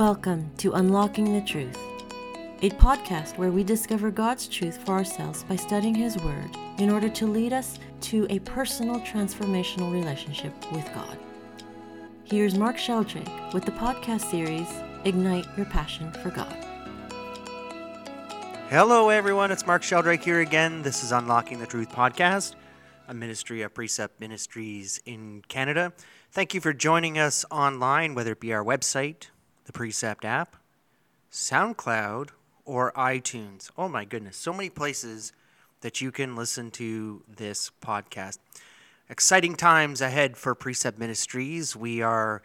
[0.00, 1.76] Welcome to Unlocking the Truth,
[2.62, 7.10] a podcast where we discover God's truth for ourselves by studying His Word in order
[7.10, 11.18] to lead us to a personal transformational relationship with God.
[12.24, 14.66] Here's Mark Sheldrake with the podcast series
[15.04, 16.56] Ignite Your Passion for God.
[18.70, 19.50] Hello, everyone.
[19.50, 20.80] It's Mark Sheldrake here again.
[20.80, 22.54] This is Unlocking the Truth podcast,
[23.06, 25.92] a ministry of Precept Ministries in Canada.
[26.32, 29.26] Thank you for joining us online, whether it be our website,
[29.70, 30.56] the Precept app,
[31.30, 32.30] SoundCloud,
[32.64, 33.70] or iTunes.
[33.78, 35.32] Oh my goodness, so many places
[35.82, 38.38] that you can listen to this podcast.
[39.08, 41.76] Exciting times ahead for Precept Ministries.
[41.76, 42.42] We are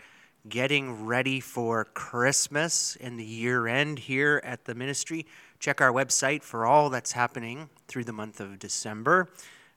[0.48, 5.26] getting ready for Christmas and the year end here at the ministry.
[5.58, 9.30] Check our website for all that's happening through the month of December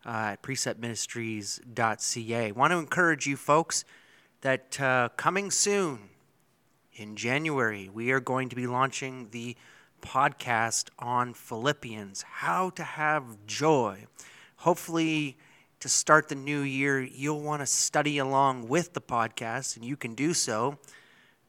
[0.04, 2.46] uh, at preceptministries.ca.
[2.46, 3.86] I want to encourage you folks
[4.42, 6.10] that uh, coming soon
[6.98, 9.56] in January, we are going to be launching the
[10.02, 14.06] podcast on Philippians, how to have joy.
[14.56, 15.38] Hopefully,
[15.80, 19.96] to start the new year, you'll want to study along with the podcast, and you
[19.96, 20.78] can do so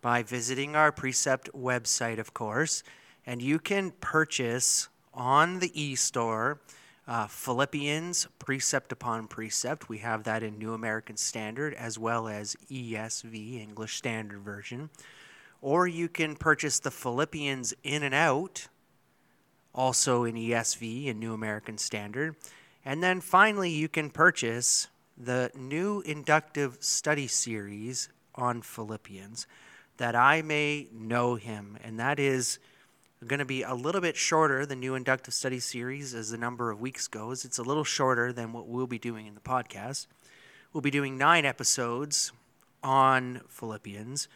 [0.02, 2.84] by visiting our Precept website, of course.
[3.26, 6.62] And you can purchase on the e store
[7.08, 9.90] uh, Philippians, precept upon precept.
[9.90, 14.92] We have that in New American Standard as well as ESV, English Standard Version.
[15.62, 18.68] Or you can purchase the Philippians in and out,
[19.74, 22.36] also in ESV and New American Standard.
[22.86, 24.88] And then finally, you can purchase
[25.18, 29.48] the new inductive study series on Philippians,
[29.98, 31.78] that I may know him.
[31.84, 32.58] And that is
[33.28, 34.66] going to be a little bit shorter.
[34.66, 38.32] The new inductive study series, as the number of weeks goes, it's a little shorter
[38.32, 40.08] than what we'll be doing in the podcast.
[40.72, 42.32] We'll be doing nine episodes
[42.82, 44.30] on Philippians.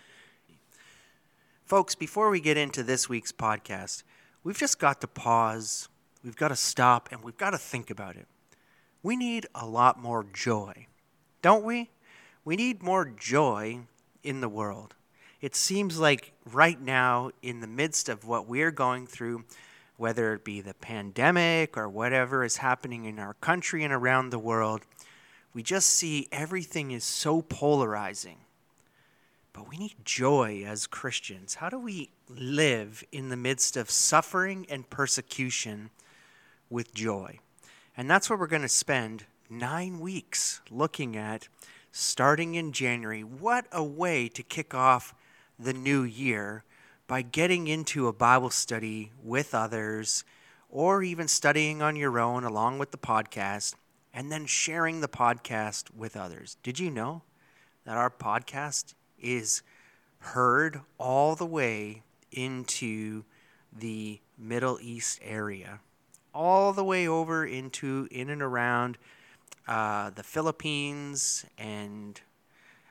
[1.74, 4.04] Folks, before we get into this week's podcast,
[4.44, 5.90] we've just got to pause,
[6.24, 8.28] we've got to stop, and we've got to think about it.
[9.02, 10.86] We need a lot more joy,
[11.42, 11.89] don't we?
[12.45, 13.80] We need more joy
[14.22, 14.94] in the world.
[15.42, 19.44] It seems like right now, in the midst of what we're going through,
[19.98, 24.38] whether it be the pandemic or whatever is happening in our country and around the
[24.38, 24.82] world,
[25.56, 28.42] we just see everything is so polarizing.
[29.53, 31.55] But we need joy as Christians.
[31.55, 35.91] How do we live in the midst of suffering and persecution
[36.69, 37.39] with joy?
[37.95, 41.47] And that's what we're going to spend nine weeks looking at
[41.91, 43.23] starting in January.
[43.23, 45.14] What a way to kick off
[45.59, 46.64] the new year
[47.08, 50.23] by getting into a Bible study with others
[50.70, 53.75] or even studying on your own along with the podcast
[54.11, 56.58] and then sharing the podcast with others.
[56.64, 57.21] Did you know
[57.85, 59.64] that our podcast is
[60.20, 63.23] heard all the way into
[63.76, 65.80] the Middle East area,
[66.34, 68.98] all the way over into in and around
[69.67, 72.22] uh, the Philippines and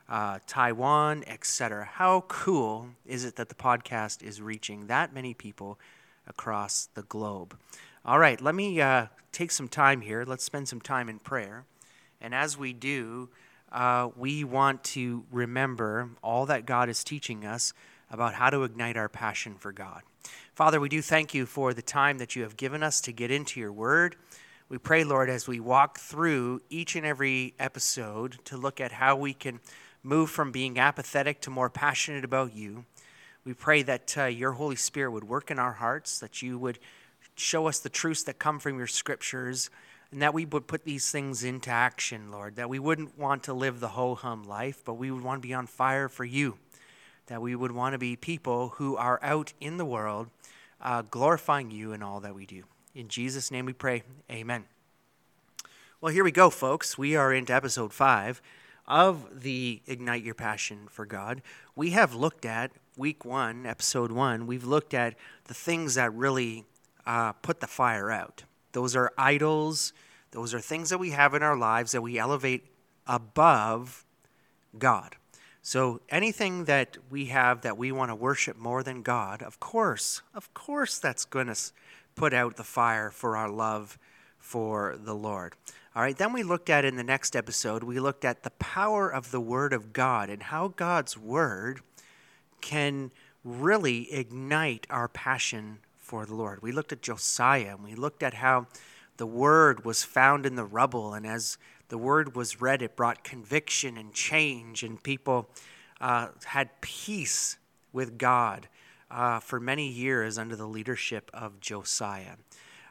[0.08, 1.84] uh, Taiwan, etc.
[1.84, 5.78] How cool is it that the podcast is reaching that many people
[6.26, 7.56] across the globe?
[8.04, 10.24] All right, let me uh, take some time here.
[10.26, 11.64] Let's spend some time in prayer.
[12.20, 13.30] And as we do,
[13.72, 17.72] uh, we want to remember all that God is teaching us
[18.10, 20.02] about how to ignite our passion for God.
[20.54, 23.30] Father, we do thank you for the time that you have given us to get
[23.30, 24.16] into your word.
[24.68, 29.16] We pray, Lord, as we walk through each and every episode to look at how
[29.16, 29.60] we can
[30.02, 32.84] move from being apathetic to more passionate about you.
[33.44, 36.78] We pray that uh, your Holy Spirit would work in our hearts, that you would
[37.34, 39.70] show us the truths that come from your scriptures,
[40.12, 42.56] and that we would put these things into action, Lord.
[42.56, 45.48] That we wouldn't want to live the ho hum life, but we would want to
[45.48, 46.58] be on fire for you.
[47.26, 50.28] That we would want to be people who are out in the world
[50.80, 52.64] uh, glorifying you in all that we do.
[52.94, 54.02] In Jesus' name we pray.
[54.30, 54.64] Amen.
[56.00, 56.98] Well, here we go, folks.
[56.98, 58.42] We are into episode five
[58.86, 61.42] of the Ignite Your Passion for God,
[61.74, 66.64] we have looked at week one, episode one, we've looked at the things that really
[67.06, 68.44] uh, put the fire out.
[68.72, 69.92] Those are idols,
[70.30, 72.64] those are things that we have in our lives that we elevate
[73.06, 74.04] above
[74.78, 75.16] God.
[75.60, 80.22] So anything that we have that we want to worship more than God, of course,
[80.34, 81.56] of course, that's going to
[82.16, 83.98] put out the fire for our love
[84.38, 85.54] for the Lord.
[85.94, 89.08] All right, then we looked at in the next episode, we looked at the power
[89.08, 91.80] of the Word of God and how God's Word
[92.60, 93.10] can
[93.44, 96.60] really ignite our passion for the Lord.
[96.60, 98.66] We looked at Josiah and we looked at how
[99.16, 101.56] the Word was found in the rubble, and as
[101.88, 105.48] the Word was read, it brought conviction and change, and people
[106.00, 107.56] uh, had peace
[107.92, 108.68] with God
[109.10, 112.36] uh, for many years under the leadership of Josiah.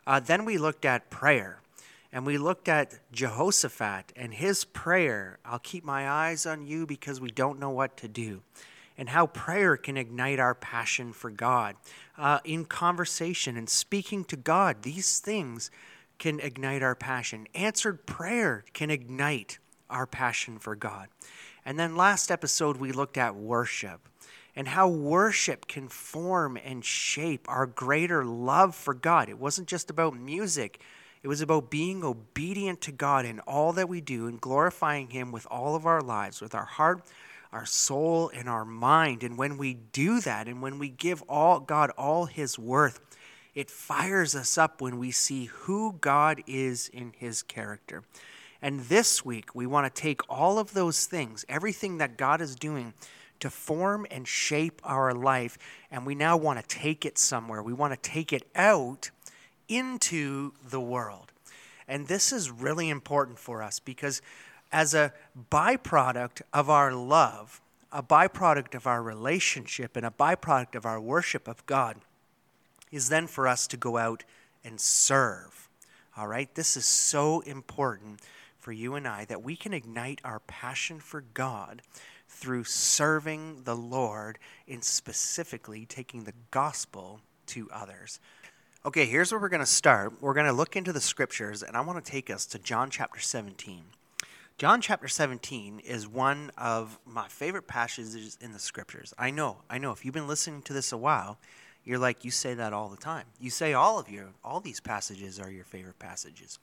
[0.08, 1.62] Uh, then we looked at prayer.
[2.14, 7.22] And we looked at Jehoshaphat and his prayer, I'll keep my eyes on you because
[7.22, 8.42] we don't know what to do.
[8.98, 11.76] And how prayer can ignite our passion for God.
[12.18, 15.72] Uh, in conversation and speaking to God, these things
[16.20, 17.48] can ignite our passion.
[17.56, 19.58] Answered prayer can ignite
[19.90, 21.08] our passion for God.
[21.66, 24.08] And then last episode, we looked at worship
[24.56, 29.30] and how worship can form and shape our greater love for God.
[29.30, 30.82] It wasn't just about music,
[31.24, 35.32] it was about being obedient to God in all that we do and glorifying Him
[35.32, 37.04] with all of our lives, with our heart,
[37.52, 39.24] our soul, and our mind.
[39.24, 43.00] And when we do that, and when we give all God all His worth,
[43.54, 48.04] it fires us up when we see who God is in His character.
[48.62, 52.56] And this week, we want to take all of those things, everything that God is
[52.56, 52.94] doing,
[53.40, 55.58] to form and shape our life.
[55.90, 57.62] And we now want to take it somewhere.
[57.62, 59.10] We want to take it out
[59.68, 61.32] into the world.
[61.88, 64.22] And this is really important for us because,
[64.72, 65.14] as a
[65.50, 71.48] byproduct of our love, a byproduct of our relationship, and a byproduct of our worship
[71.48, 71.98] of God,
[72.92, 74.24] is then for us to go out
[74.64, 75.70] and serve.
[76.18, 76.54] All right?
[76.56, 78.22] This is so important
[78.60, 81.82] for you and I that we can ignite our passion for God
[82.28, 88.20] through serving the Lord in specifically taking the gospel to others.
[88.86, 90.14] Okay, here's where we're going to start.
[90.22, 92.90] We're going to look into the scriptures, and I want to take us to John
[92.90, 93.84] chapter 17.
[94.62, 99.12] John chapter 17 is one of my favorite passages in the scriptures.
[99.18, 99.92] I know, I know.
[99.92, 101.40] If you've been listening to this a while,
[101.84, 103.26] you're like, you say that all the time.
[103.40, 106.60] You say all of your, all these passages are your favorite passages.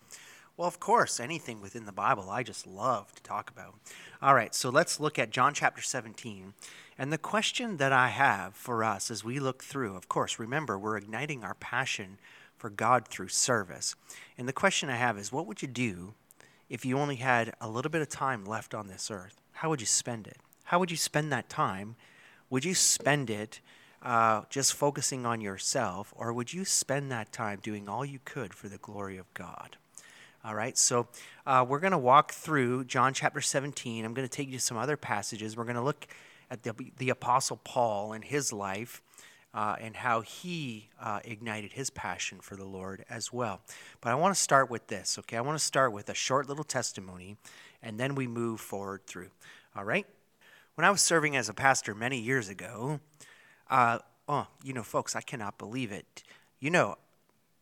[0.56, 3.74] Well, of course, anything within the Bible I just love to talk about.
[4.22, 6.54] All right, so let's look at John chapter 17.
[6.98, 10.78] And the question that I have for us as we look through, of course, remember,
[10.78, 12.18] we're igniting our passion
[12.56, 13.96] for God through service.
[14.38, 16.14] And the question I have is what would you do
[16.68, 19.40] if you only had a little bit of time left on this earth?
[19.52, 20.38] How would you spend it?
[20.64, 21.96] How would you spend that time?
[22.50, 23.60] Would you spend it
[24.02, 28.54] uh, just focusing on yourself, or would you spend that time doing all you could
[28.54, 29.76] for the glory of God?
[30.44, 31.08] All right, so
[31.46, 34.04] uh, we're going to walk through John chapter 17.
[34.04, 35.56] I'm going to take you to some other passages.
[35.56, 36.06] We're going to look
[36.50, 39.02] at the, the Apostle Paul and his life
[39.58, 43.60] uh, and how he uh, ignited his passion for the Lord as well.
[44.00, 45.36] But I want to start with this, okay?
[45.36, 47.36] I want to start with a short little testimony
[47.82, 49.30] and then we move forward through.
[49.74, 50.06] All right?
[50.76, 53.00] When I was serving as a pastor many years ago,
[53.68, 56.22] uh, oh, you know, folks, I cannot believe it.
[56.60, 56.94] You know,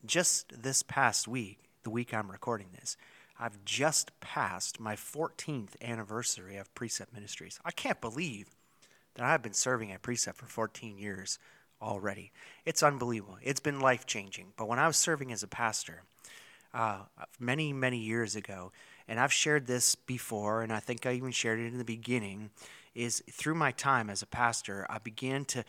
[0.04, 2.99] just this past week, the week I'm recording this,
[3.40, 7.58] I've just passed my 14th anniversary of Precept Ministries.
[7.64, 8.50] I can't believe
[9.14, 11.38] that I've been serving at Precept for 14 years
[11.81, 12.32] already.
[12.64, 13.38] It's unbelievable.
[13.43, 14.52] It's been life changing.
[14.56, 16.02] But when I was serving as a pastor
[16.75, 17.00] uh,
[17.38, 18.73] many, many years ago,
[19.08, 22.50] and I've shared this before, and I think I even shared it in the beginning,
[22.94, 25.64] is through my time as a pastor, I began to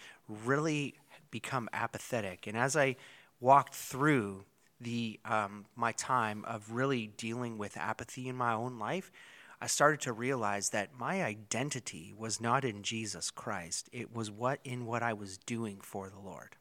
[0.45, 0.95] really
[1.29, 2.47] become apathetic.
[2.47, 2.95] And as I
[3.39, 4.45] walked through
[4.79, 9.11] the um, my time of really dealing with apathy in my own life,
[9.59, 13.89] I started to realize that my identity was not in Jesus Christ.
[13.91, 16.55] It was what in what I was doing for the Lord.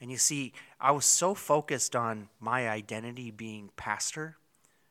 [0.00, 4.36] And you see, I was so focused on my identity being pastor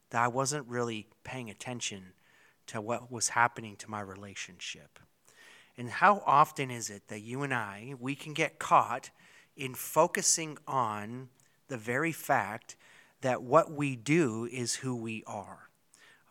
[0.09, 2.13] that I wasn't really paying attention
[2.67, 4.99] to what was happening to my relationship.
[5.77, 9.09] And how often is it that you and I, we can get caught
[9.55, 11.29] in focusing on
[11.67, 12.75] the very fact
[13.21, 15.66] that what we do is who we are.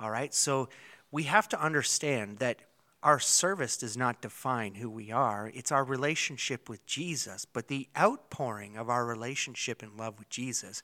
[0.00, 0.32] All right?
[0.34, 0.68] So
[1.10, 2.60] we have to understand that
[3.02, 7.44] our service does not define who we are, it's our relationship with Jesus.
[7.44, 10.82] But the outpouring of our relationship and love with Jesus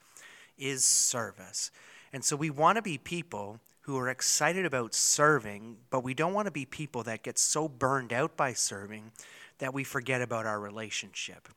[0.57, 1.71] is service.
[2.13, 6.35] And so we want to be people who are excited about serving, but we don't
[6.35, 9.11] want to be people that get so burned out by serving
[9.59, 11.49] that we forget about our relationship.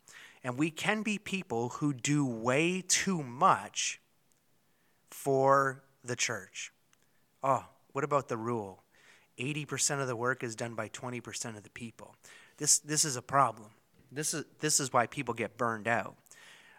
[0.44, 4.00] And we can be people who do way too much
[5.12, 6.72] for the church.
[7.46, 8.82] Oh, what about the rule?
[9.40, 12.16] 80% of the work is done by 20% of the people.
[12.58, 13.70] This, this is a problem.
[14.12, 16.16] This is, this is why people get burned out.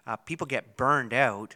[0.06, 1.54] Uh, people get burned out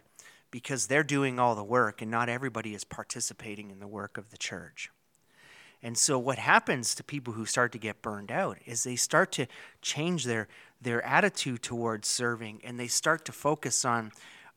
[0.49, 4.29] because they're doing all the work and not everybody is participating in the work of
[4.31, 4.89] the church.
[5.83, 9.31] And so what happens to people who start to get burned out is they start
[9.33, 9.47] to
[9.81, 10.47] change their
[10.79, 14.11] their attitude towards serving and they start to focus on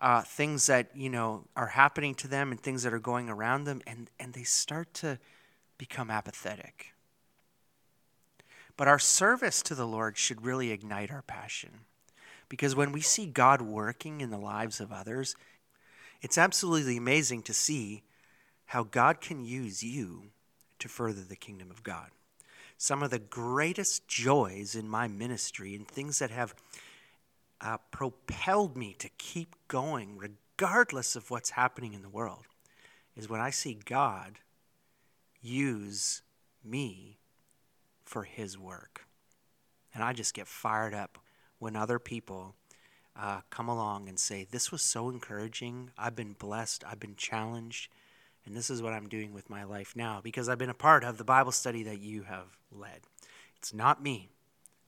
[0.05, 3.65] uh, things that you know are happening to them and things that are going around
[3.65, 5.19] them and, and they start to
[5.79, 6.93] become apathetic
[8.77, 11.81] But our service to the Lord should really ignite our passion.
[12.51, 15.37] Because when we see God working in the lives of others,
[16.21, 18.03] it's absolutely amazing to see
[18.67, 20.25] how God can use you
[20.81, 22.11] to further the kingdom of God.
[22.77, 26.55] Some of the greatest joys in my ministry and things that have
[27.65, 32.45] uh, propelled me to keep going, regardless of what's happening in the world,
[33.17, 34.39] is when I see God
[35.41, 36.23] use
[36.63, 37.19] me
[38.05, 39.07] for His work.
[39.95, 41.19] And I just get fired up
[41.59, 42.55] when other people
[43.17, 45.91] uh, come along and say, This was so encouraging.
[45.97, 46.85] I've been blessed.
[46.87, 47.91] I've been challenged.
[48.45, 51.03] And this is what I'm doing with my life now because I've been a part
[51.03, 53.01] of the Bible study that you have led.
[53.57, 54.29] It's not me.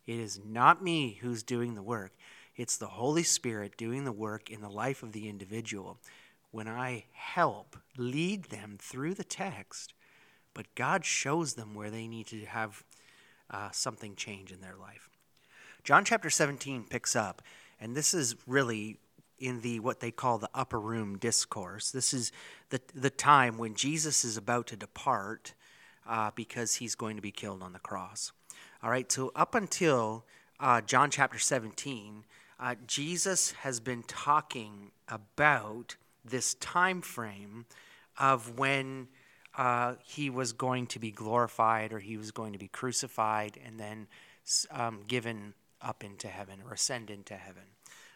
[0.06, 2.12] It is not me who's doing the work.
[2.56, 5.98] It's the Holy Spirit doing the work in the life of the individual.
[6.50, 9.92] When I help lead them through the text,
[10.54, 12.82] but God shows them where they need to have
[13.50, 15.10] uh, something change in their life.
[15.84, 17.42] John chapter 17 picks up,
[17.78, 18.98] and this is really
[19.38, 21.90] in the what they call the upper room discourse.
[21.90, 22.32] This is
[22.70, 25.52] the the time when Jesus is about to depart
[26.08, 28.32] uh, because he's going to be killed on the cross.
[28.82, 30.24] All right, so up until
[30.58, 32.24] uh, John chapter 17,
[32.58, 37.66] uh, Jesus has been talking about this time frame
[38.18, 39.08] of when
[39.56, 43.78] uh, he was going to be glorified or he was going to be crucified and
[43.78, 44.06] then
[44.70, 47.62] um, given up into heaven or ascend into heaven.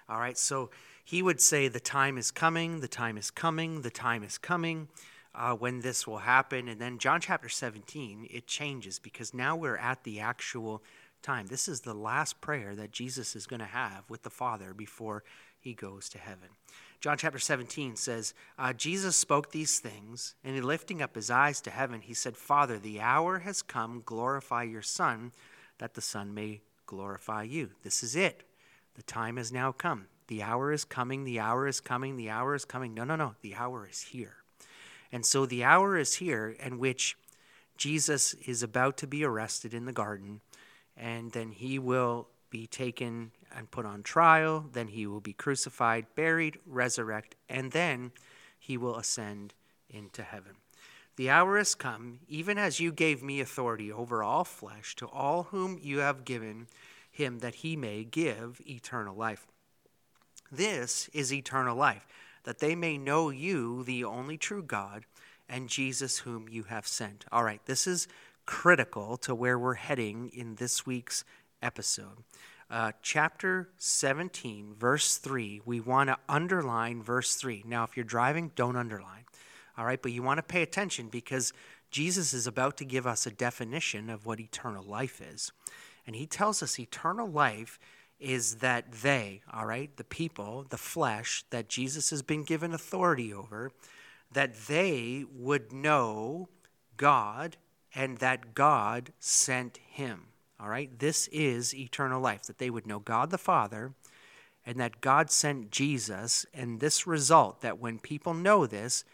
[0.08, 0.70] All right, so
[1.04, 4.88] he would say, The time is coming, the time is coming, the time is coming.
[5.32, 6.66] Uh, when this will happen.
[6.66, 10.82] And then John chapter 17, it changes because now we're at the actual
[11.22, 11.46] time.
[11.46, 15.22] This is the last prayer that Jesus is going to have with the Father before
[15.58, 16.48] he goes to heaven.
[17.00, 21.70] John chapter 17 says, uh, Jesus spoke these things, and lifting up his eyes to
[21.70, 25.32] heaven, he said, Father, the hour has come, glorify your Son,
[25.78, 27.70] that the Son may glorify you.
[27.82, 28.42] This is it.
[28.96, 30.06] The time has now come.
[30.26, 32.94] The hour is coming, the hour is coming, the hour is coming.
[32.94, 33.34] No, no, no.
[33.40, 34.36] The hour is here.
[35.10, 37.16] And so the hour is here in which
[37.76, 40.40] Jesus is about to be arrested in the garden,
[41.00, 44.66] and then he will be taken and put on trial.
[44.72, 48.12] Then he will be crucified, buried, resurrect, and then
[48.58, 49.54] he will ascend
[49.88, 50.52] into heaven.
[51.16, 55.44] The hour has come, even as you gave me authority over all flesh, to all
[55.44, 56.68] whom you have given
[57.10, 59.46] him, that he may give eternal life.
[60.52, 62.06] This is eternal life,
[62.44, 65.04] that they may know you, the only true God,
[65.48, 67.24] and Jesus, whom you have sent.
[67.32, 68.06] All right, this is
[68.50, 71.22] critical to where we're heading in this week's
[71.62, 72.24] episode.
[72.68, 77.62] Uh, chapter 17, verse 3, we want to underline verse 3.
[77.64, 79.22] Now, if you're driving, don't underline.
[79.78, 81.52] All right, but you want to pay attention because
[81.92, 85.52] Jesus is about to give us a definition of what eternal life is.
[86.04, 87.78] And he tells us eternal life
[88.18, 93.32] is that they, all right, the people, the flesh that Jesus has been given authority
[93.32, 93.70] over,
[94.32, 96.48] that they would know
[96.96, 97.56] God
[97.94, 100.26] and that God sent him.
[100.58, 100.98] All right?
[100.98, 103.92] This is eternal life, that they would know God the Father
[104.66, 106.44] and that God sent Jesus.
[106.52, 109.04] And this result, that when people know this,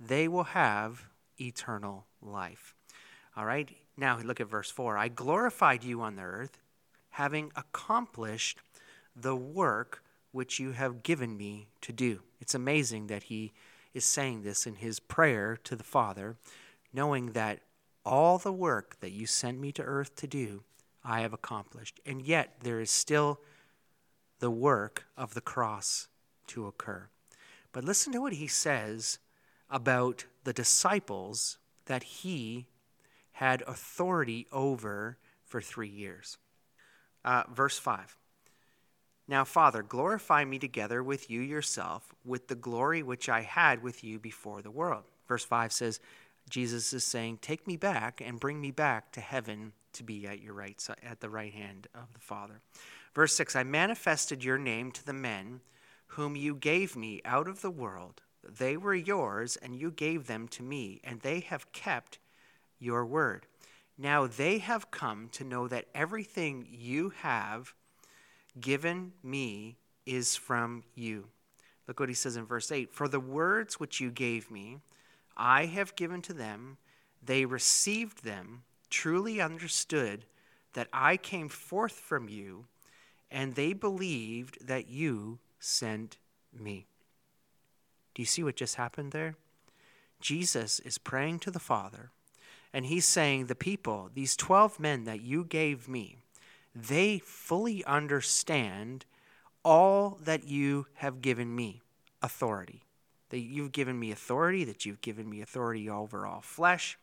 [0.00, 1.04] they will have
[1.40, 2.74] eternal life.
[3.36, 3.68] All right?
[3.96, 4.98] Now look at verse 4.
[4.98, 6.58] I glorified you on the earth,
[7.10, 8.58] having accomplished
[9.14, 12.20] the work which you have given me to do.
[12.40, 13.52] It's amazing that he
[13.94, 16.36] is saying this in his prayer to the Father,
[16.92, 17.60] knowing that
[18.08, 20.62] all the work that you sent me to earth to do,
[21.04, 22.00] I have accomplished.
[22.06, 23.40] And yet there is still
[24.40, 26.08] the work of the cross
[26.48, 27.08] to occur.
[27.72, 29.18] But listen to what he says
[29.70, 32.66] about the disciples that he
[33.32, 36.38] had authority over for three years.
[37.24, 38.16] Uh, verse 5
[39.26, 44.02] Now, Father, glorify me together with you yourself, with the glory which I had with
[44.02, 45.04] you before the world.
[45.26, 46.00] Verse 5 says,
[46.48, 50.40] Jesus is saying, Take me back and bring me back to heaven to be at
[50.40, 52.60] your right side, at the right hand of the Father.
[53.14, 55.60] Verse 6 I manifested your name to the men
[56.12, 58.22] whom you gave me out of the world.
[58.42, 62.18] They were yours, and you gave them to me, and they have kept
[62.78, 63.46] your word.
[63.98, 67.74] Now they have come to know that everything you have
[68.58, 69.76] given me
[70.06, 71.26] is from you.
[71.86, 74.78] Look what he says in verse 8 For the words which you gave me,
[75.38, 76.78] I have given to them.
[77.22, 80.24] They received them, truly understood
[80.74, 82.66] that I came forth from you,
[83.30, 86.18] and they believed that you sent
[86.52, 86.86] me.
[88.14, 89.36] Do you see what just happened there?
[90.20, 92.10] Jesus is praying to the Father,
[92.72, 96.16] And he's saying, The people, these 12 men that you gave me,
[96.74, 99.06] they fully understand
[99.64, 101.80] all that you have given me
[102.22, 102.82] authority.
[103.30, 106.98] That you've given me authority, that you've given me authority over all flesh,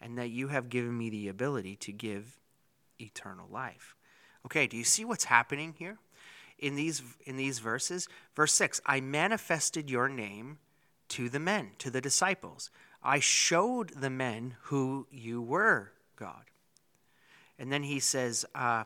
[0.00, 2.38] and that you have given me the ability to give
[3.00, 3.96] eternal life.
[4.44, 5.98] Okay, do you see what's happening here
[6.58, 8.08] in these in these verses?
[8.34, 10.58] Verse 6, I manifested your name
[11.08, 12.70] to the men, to the disciples.
[13.02, 16.44] I showed the men who you were, God.
[17.58, 18.84] And then he says uh,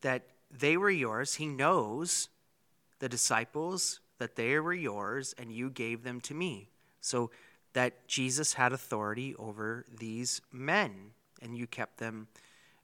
[0.00, 1.34] that they were yours.
[1.34, 2.28] He knows
[2.98, 6.68] the disciples that they were yours and you gave them to me.
[7.00, 7.30] So
[7.72, 12.28] that Jesus had authority over these men and you kept them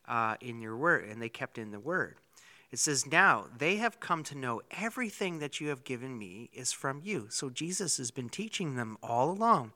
[0.06, 2.16] uh, in your word and they kept in the word.
[2.70, 6.72] It says, Now they have come to know everything that you have given me is
[6.72, 7.26] from you.
[7.30, 9.72] So Jesus has been teaching them all along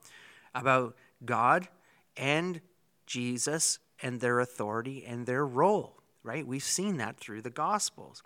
[0.54, 1.68] about God
[2.16, 2.60] and
[3.06, 6.46] Jesus and their authority and their role, right?
[6.46, 8.22] We've seen that through the Gospels.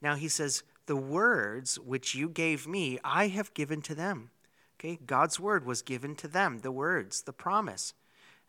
[0.00, 4.30] Now he says, The words which you gave me, I have given to them.
[4.74, 7.94] Okay, God's word was given to them, the words, the promise.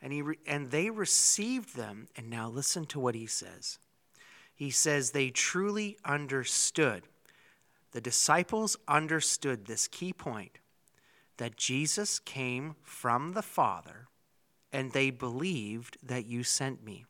[0.01, 2.07] And, he re- and they received them.
[2.15, 3.77] And now listen to what he says.
[4.55, 7.03] He says, They truly understood.
[7.91, 10.57] The disciples understood this key point
[11.37, 14.07] that Jesus came from the Father,
[14.73, 17.05] and they believed that you sent me.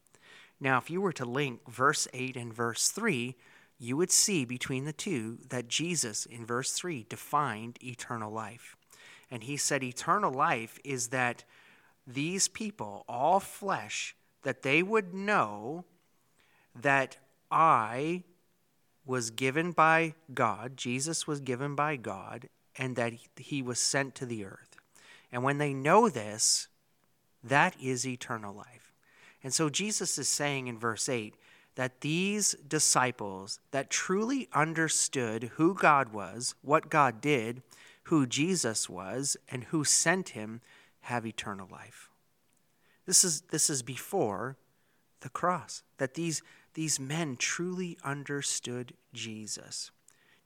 [0.60, 3.38] Now, if you were to link verse 8 and verse 3,
[3.82, 8.78] you would see between the two that Jesus, in verse 3, defined eternal life.
[9.32, 11.44] And he said, Eternal life is that
[12.06, 15.86] these people, all flesh, that they would know
[16.80, 17.18] that
[17.50, 18.22] I
[19.04, 24.28] was given by God, Jesus was given by God, and that he was sent to
[24.28, 24.78] the earth.
[25.32, 26.68] And when they know this,
[27.44, 28.94] that is eternal life.
[29.44, 31.34] And so Jesus is saying in verse 8
[31.76, 37.62] that these disciples that truly understood who God was, what God did,
[38.04, 40.62] who Jesus was, and who sent him
[41.02, 42.10] have eternal life.
[43.06, 44.58] This is, this is before
[45.22, 46.42] the cross, that these,
[46.74, 49.92] these men truly understood Jesus.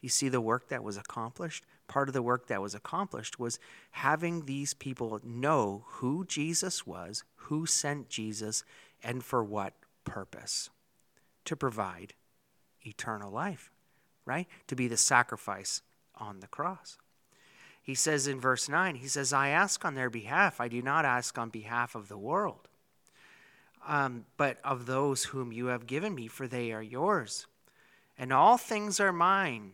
[0.01, 1.65] You see the work that was accomplished?
[1.87, 3.59] Part of the work that was accomplished was
[3.91, 8.63] having these people know who Jesus was, who sent Jesus,
[9.03, 10.69] and for what purpose.
[11.45, 12.13] To provide
[12.81, 13.71] eternal life,
[14.25, 14.47] right?
[14.67, 15.81] To be the sacrifice
[16.15, 16.97] on the cross.
[17.81, 21.05] He says in verse 9, he says, I ask on their behalf, I do not
[21.05, 22.67] ask on behalf of the world,
[23.87, 27.45] um, but of those whom you have given me, for they are yours.
[28.17, 29.73] And all things are mine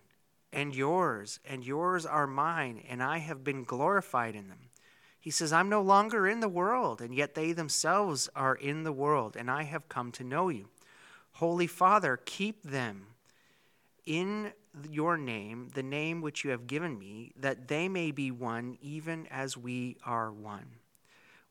[0.51, 4.69] and yours, and yours are mine, and I have been glorified in them.
[5.19, 8.91] He says, I'm no longer in the world, and yet they themselves are in the
[8.91, 10.67] world, and I have come to know you.
[11.41, 13.07] Holy Father, keep them
[14.05, 14.53] in
[14.87, 19.25] your name, the name which you have given me, that they may be one, even
[19.31, 20.67] as we are one.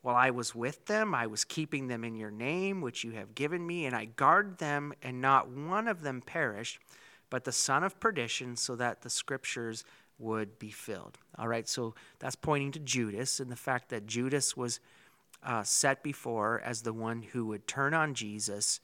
[0.00, 3.34] While I was with them, I was keeping them in your name, which you have
[3.34, 6.78] given me, and I guard them, and not one of them perished
[7.28, 9.82] but the son of perdition, so that the scriptures
[10.20, 11.18] would be filled.
[11.36, 14.78] All right, so that's pointing to Judas and the fact that Judas was
[15.42, 18.78] uh, set before as the one who would turn on Jesus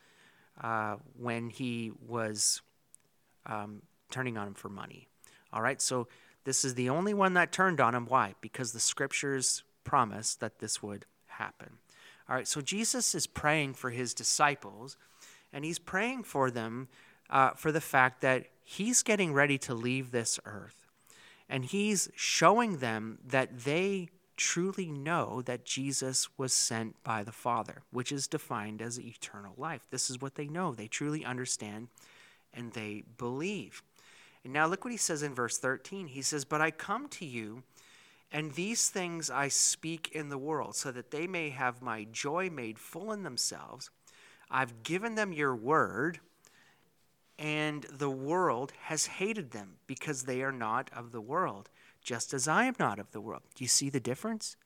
[0.61, 2.63] uh, when he was
[3.47, 5.09] um, turning on him for money.
[5.53, 6.09] All right, so
[6.45, 8.07] this is the only one that turned on him.
[8.07, 8.35] Why?
[8.41, 11.79] Because the scriptures promised that this would happen.
[12.29, 14.97] All right, so Jesus is praying for his disciples,
[15.53, 16.89] and he's praying for them
[17.31, 20.87] uh, for the fact that he's getting ready to leave this earth.
[21.49, 27.83] And he's showing them that they truly know that Jesus was sent by the Father,
[27.91, 29.83] which is defined as eternal life.
[29.91, 30.75] This is what they know.
[30.75, 31.89] They truly understand
[32.53, 33.83] and they believe.
[34.45, 36.09] And now look what he says in verse 13.
[36.09, 37.63] He says, But I come to you,
[38.31, 42.49] and these things I speak in the world, so that they may have my joy
[42.51, 43.91] made full in themselves.
[44.51, 46.21] I've given them your word
[47.39, 51.69] and the world has hated them because they are not of the world,
[52.07, 53.43] just as I am not of the world.
[53.57, 54.57] Do you see the difference?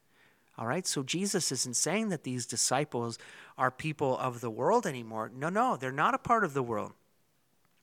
[0.58, 3.18] All right, so Jesus isn't saying that these disciples
[3.56, 5.30] are people of the world anymore.
[5.34, 6.92] No, no, they're not a part of the world.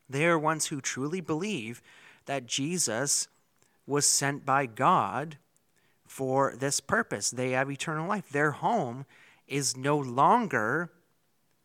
[0.08, 1.82] They are ones who truly believe
[2.28, 3.28] that Jesus
[3.88, 5.38] was sent by God
[6.06, 7.32] for this purpose.
[7.32, 8.30] They have eternal life.
[8.30, 9.06] Their home
[9.48, 10.92] is no longer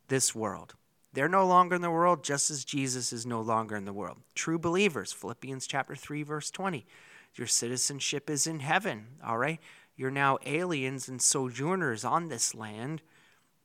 [0.09, 0.75] this world.
[1.13, 4.17] They're no longer in the world, just as Jesus is no longer in the world.
[4.35, 6.87] True believers, Philippians chapter 3, verse 20.
[7.35, 9.61] Your citizenship is in heaven, all right?
[9.97, 13.03] You're now aliens and sojourners on this land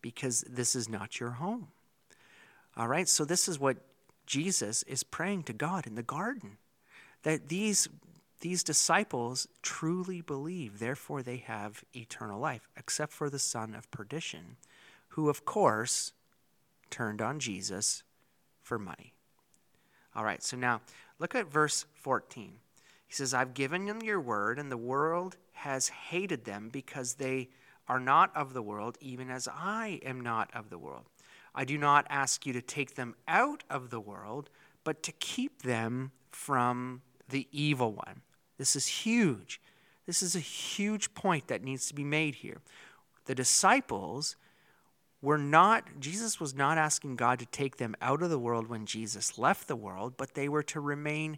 [0.02, 1.70] because this is not your home.
[2.76, 3.78] All right, so this is what
[4.26, 6.58] Jesus is praying to God in the garden
[7.24, 7.90] that these
[8.40, 14.58] these disciples truly believe, therefore they have eternal life, except for the son of perdition,
[15.10, 16.14] who, of course,
[16.92, 18.04] turned on Jesus
[18.62, 19.14] for money.
[20.16, 20.82] All right, so now
[21.18, 22.54] look at verse 14.
[23.08, 27.50] He says, I've given them your word, and the world has hated them because they
[27.88, 31.06] are not of the world, even as I am not of the world.
[31.56, 34.50] I do not ask you to take them out of the world,
[34.84, 38.22] but to keep them from the evil one.
[38.58, 39.62] This is huge.
[40.06, 42.62] This is a huge point that needs to be made here.
[43.26, 44.36] The disciples
[45.22, 48.86] were not, Jesus was not asking God to take them out of the world when
[48.86, 51.38] Jesus left the world, but they were to remain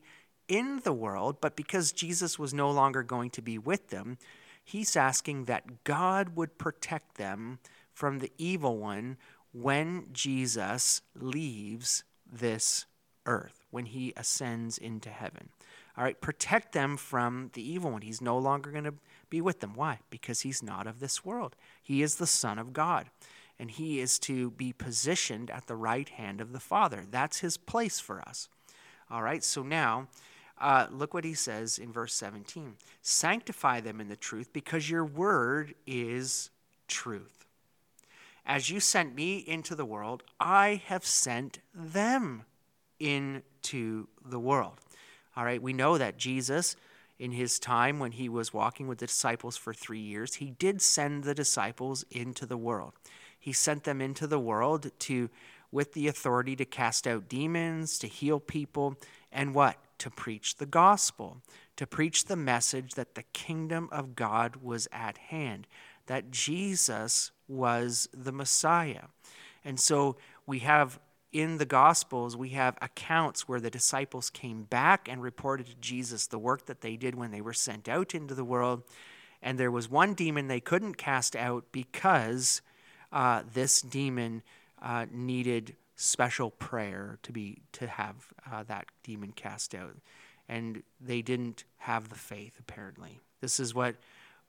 [0.50, 1.38] in the world.
[1.40, 4.18] But because Jesus was no longer going to be with them,
[4.62, 7.60] he's asking that God would protect them
[7.94, 9.16] from the evil one
[9.54, 12.86] when Jesus leaves this
[13.26, 15.50] earth, when he ascends into heaven.
[15.98, 18.02] All right, protect them from the evil one.
[18.02, 18.94] He's no longer going to
[19.30, 19.74] be with them.
[19.74, 20.00] Why?
[20.10, 21.56] Because he's not of this world.
[21.82, 23.10] He is the Son of God,
[23.60, 27.04] and he is to be positioned at the right hand of the Father.
[27.10, 28.48] That's his place for us.
[29.12, 30.08] All right, so now
[30.60, 35.06] uh, look what he says in verse 17 Sanctify them in the truth, because your
[35.06, 36.50] word is
[36.88, 37.46] truth.
[38.46, 42.44] As you sent me into the world, I have sent them
[43.00, 44.80] into the world.
[45.36, 46.76] All right, we know that Jesus,
[47.20, 50.82] in his time when he was walking with the disciples for three years, he did
[50.82, 52.94] send the disciples into the world.
[53.40, 55.30] He sent them into the world to,
[55.72, 58.98] with the authority to cast out demons, to heal people,
[59.32, 59.78] and what?
[60.00, 61.42] To preach the gospel,
[61.76, 65.68] to preach the message that the kingdom of God was at hand,
[66.08, 69.06] that Jesus was the Messiah.
[69.64, 71.00] And so we have
[71.32, 76.28] in the Gospels, we have accounts where the disciples came back and reported to Jesus
[76.28, 78.84] the work that they did when they were sent out into the world.
[79.42, 82.62] And there was one demon they couldn't cast out because
[83.12, 84.42] uh, this demon
[84.82, 88.16] uh, needed special prayer to be to have
[88.50, 89.98] uh, that demon cast out,
[90.48, 92.54] and they didn't have the faith.
[92.58, 93.96] Apparently, this is what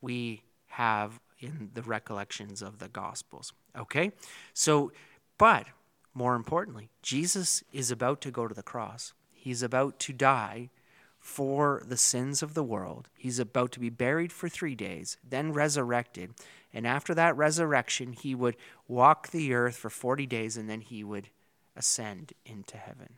[0.00, 3.52] we have in the recollections of the Gospels.
[3.76, 4.12] Okay,
[4.54, 4.92] so
[5.38, 5.66] but
[6.14, 9.12] more importantly, Jesus is about to go to the cross.
[9.32, 10.70] He's about to die
[11.18, 13.08] for the sins of the world.
[13.16, 16.34] He's about to be buried for three days, then resurrected.
[16.72, 21.02] And after that resurrection, he would walk the earth for 40 days and then he
[21.02, 21.28] would
[21.76, 23.14] ascend into heaven.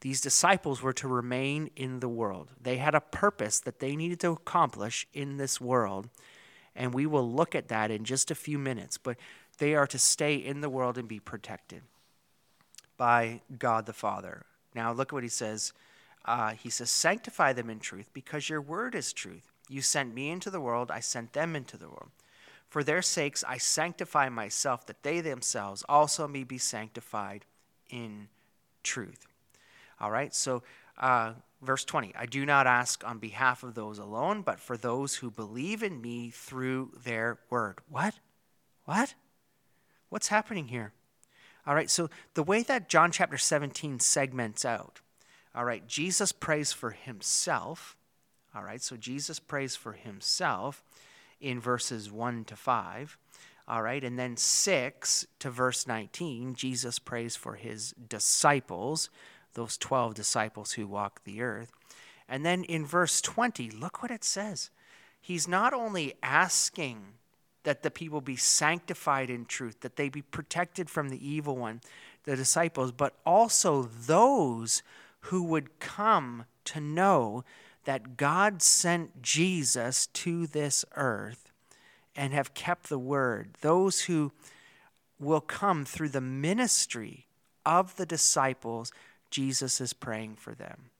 [0.00, 2.52] These disciples were to remain in the world.
[2.60, 6.08] They had a purpose that they needed to accomplish in this world.
[6.74, 8.98] And we will look at that in just a few minutes.
[8.98, 9.16] But
[9.58, 11.82] they are to stay in the world and be protected
[12.96, 14.44] by God the Father.
[14.74, 15.72] Now, look at what he says.
[16.24, 19.50] Uh, he says, Sanctify them in truth, because your word is truth.
[19.68, 22.10] You sent me into the world, I sent them into the world.
[22.68, 27.44] For their sakes I sanctify myself, that they themselves also may be sanctified
[27.90, 28.28] in
[28.82, 29.26] truth.
[30.00, 30.62] All right, so
[30.98, 35.16] uh, verse 20 I do not ask on behalf of those alone, but for those
[35.16, 37.78] who believe in me through their word.
[37.88, 38.14] What?
[38.84, 39.14] What?
[40.08, 40.92] What's happening here?
[41.66, 45.00] All right, so the way that John chapter 17 segments out,
[45.54, 47.96] all right, Jesus prays for himself.
[48.54, 50.84] All right, so Jesus prays for himself
[51.40, 53.18] in verses 1 to 5.
[53.68, 59.10] All right, and then 6 to verse 19, Jesus prays for his disciples,
[59.54, 61.72] those 12 disciples who walk the earth.
[62.28, 64.70] And then in verse 20, look what it says.
[65.20, 67.14] He's not only asking
[67.64, 71.80] that the people be sanctified in truth, that they be protected from the evil one,
[72.22, 74.84] the disciples, but also those
[75.22, 77.44] who would come to know
[77.84, 81.45] that God sent Jesus to this earth
[82.16, 83.56] and have kept the word.
[83.60, 84.32] Those who
[85.18, 87.26] will come through the ministry
[87.64, 88.92] of the disciples,
[89.30, 90.90] Jesus is praying for them.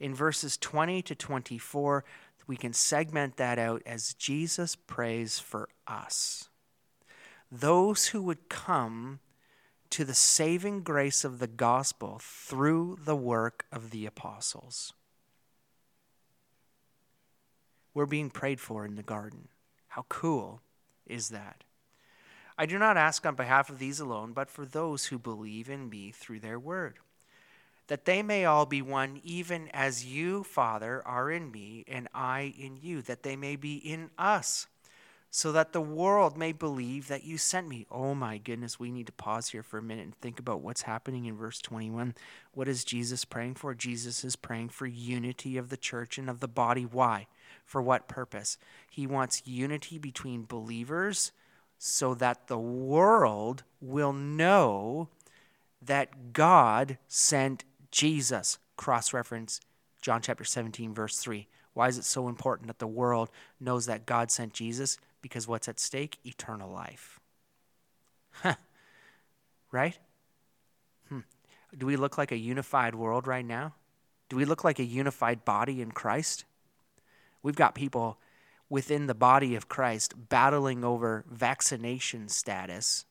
[0.00, 2.04] In verses 20 to 24,
[2.46, 6.48] we can segment that out as Jesus prays for us.
[7.50, 9.20] Those who would come
[9.90, 14.92] to the saving grace of the gospel through the work of the apostles.
[17.94, 19.48] We're being prayed for in the garden.
[19.88, 20.60] How cool
[21.06, 21.64] is that?
[22.56, 25.88] I do not ask on behalf of these alone, but for those who believe in
[25.88, 26.98] me through their word
[27.88, 32.54] that they may all be one, even as you, Father, are in me, and I
[32.58, 34.66] in you, that they may be in us,
[35.30, 37.86] so that the world may believe that you sent me.
[37.90, 40.82] Oh my goodness, we need to pause here for a minute and think about what's
[40.82, 42.14] happening in verse 21.
[42.52, 43.74] What is Jesus praying for?
[43.74, 46.84] Jesus is praying for unity of the church and of the body.
[46.84, 47.26] Why?
[47.68, 48.56] For what purpose?
[48.88, 51.32] He wants unity between believers
[51.76, 55.10] so that the world will know
[55.82, 58.58] that God sent Jesus.
[58.78, 59.60] Cross reference
[60.00, 61.46] John chapter 17, verse 3.
[61.74, 63.28] Why is it so important that the world
[63.60, 64.96] knows that God sent Jesus?
[65.20, 66.16] Because what's at stake?
[66.24, 67.20] Eternal life.
[69.72, 69.98] right?
[71.10, 71.20] Hmm.
[71.76, 73.74] Do we look like a unified world right now?
[74.30, 76.46] Do we look like a unified body in Christ?
[77.48, 78.18] We've got people
[78.68, 83.06] within the body of Christ battling over vaccination status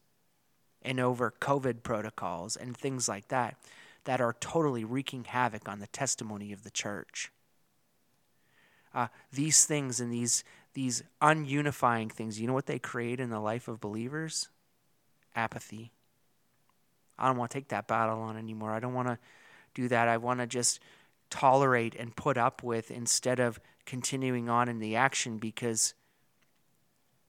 [0.84, 3.58] and over COVID protocols and things like that
[4.04, 7.32] that are totally wreaking havoc on the testimony of the church.
[8.94, 10.44] Uh, these things and these
[10.76, 14.50] these ununifying things, you know what they create in the life of believers?
[15.36, 15.92] Apathy.
[17.18, 18.72] I don't want to take that battle on anymore.
[18.72, 19.18] I don't want to
[19.74, 20.08] do that.
[20.08, 20.80] I want to just
[21.32, 25.96] tolerate and put up with instead of continuing on in the action because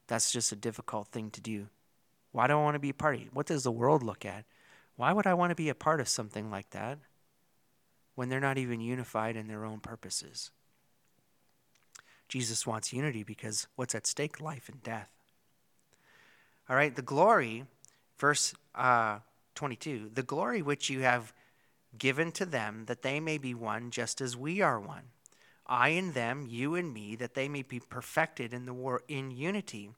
[0.08, 1.68] that's just a difficult thing to do.
[2.32, 3.32] Why do I want to be a part of it?
[3.32, 4.44] What does the world look at?
[4.96, 6.98] Why would I want to be a part of something like that
[8.16, 10.50] when they're not even unified in their own purposes?
[12.28, 14.40] Jesus wants unity because what's at stake?
[14.40, 15.10] Life and death.
[16.68, 17.64] All right, the glory,
[18.18, 19.20] verse uh,
[19.54, 21.32] 22, the glory which you have
[21.96, 25.04] given to them, that they may be one just as we are one.
[25.68, 29.30] I and them, you and me, that they may be perfected in the war in
[29.30, 29.90] unity,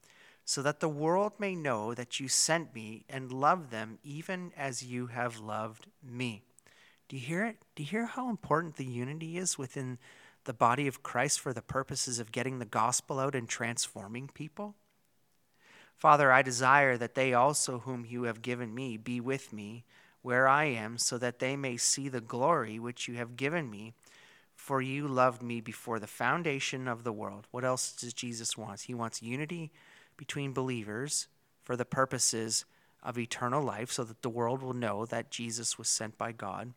[0.45, 4.83] so that the world may know that you sent me and love them even as
[4.83, 6.43] you have loved me.
[7.09, 7.57] Do you hear it?
[7.75, 9.99] Do you hear how important the unity is within
[10.45, 14.75] the body of Christ for the purposes of getting the gospel out and transforming people?
[15.97, 19.85] Father, I desire that they also, whom you have given me, be with me
[20.23, 23.95] where I am, so that they may see the glory which you have given me.
[24.71, 27.49] For you loved me before the foundation of the world.
[27.51, 28.83] What else does Jesus want?
[28.83, 29.73] He wants unity
[30.17, 31.27] between believers
[31.65, 32.65] for the purposes
[33.03, 36.73] of eternal life, so that the world will know that Jesus was sent by God.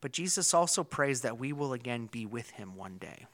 [0.00, 3.26] But Jesus also prays that we will again be with him one day,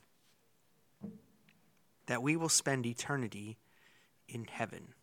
[2.06, 3.56] that we will spend eternity
[4.28, 4.94] in heaven.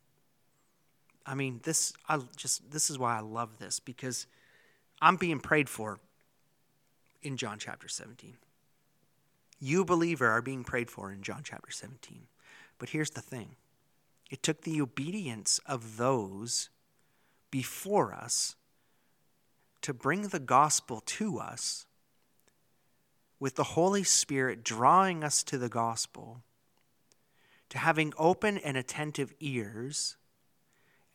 [1.26, 4.28] I mean, this I just this is why I love this because
[5.02, 6.00] I'm being prayed for
[7.22, 8.36] in John chapter 17.
[9.60, 12.28] You believer are being prayed for in John chapter 17.
[12.78, 13.56] But here's the thing.
[14.30, 16.70] It took the obedience of those
[17.52, 18.56] before us
[19.82, 21.86] to bring the gospel to us,
[23.40, 26.42] with the Holy Spirit drawing us to the gospel,
[27.70, 30.18] to having open and attentive ears,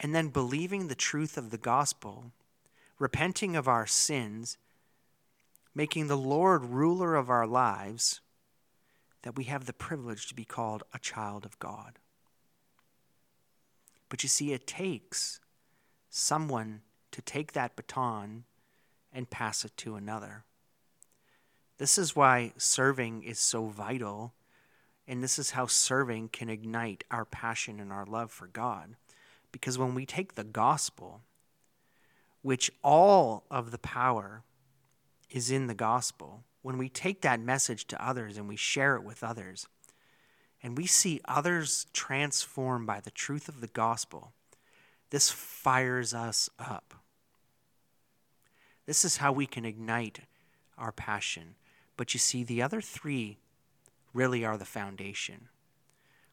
[0.01, 2.33] and then believing the truth of the gospel,
[2.99, 4.57] repenting of our sins,
[5.75, 8.21] making the Lord ruler of our lives,
[9.25, 11.99] that we have the privilege to be called a child of God.
[14.11, 15.41] But you see, it takes
[16.11, 18.45] someone to take that baton
[19.11, 20.45] and pass it to another.
[21.79, 24.35] This is why serving is so vital,
[25.09, 28.95] and this is how serving can ignite our passion and our love for God.
[29.53, 31.23] Because when we take the gospel,
[32.43, 34.43] which all of the power
[35.31, 39.05] is in the gospel, when we take that message to others and we share it
[39.05, 39.69] with others,
[40.63, 44.33] and we see others transformed by the truth of the gospel,
[45.11, 46.95] this fires us up.
[48.87, 50.21] This is how we can ignite
[50.79, 51.57] our passion.
[51.99, 53.37] But you see, the other three
[54.15, 55.49] really are the foundation.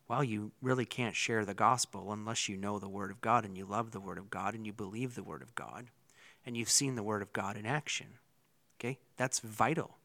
[0.07, 3.57] Well, you really can't share the gospel unless you know the Word of God and
[3.57, 5.87] you love the Word of God and you believe the Word of God
[6.45, 8.07] and you've seen the Word of God in action.
[8.79, 8.97] Okay?
[9.17, 9.97] That's vital.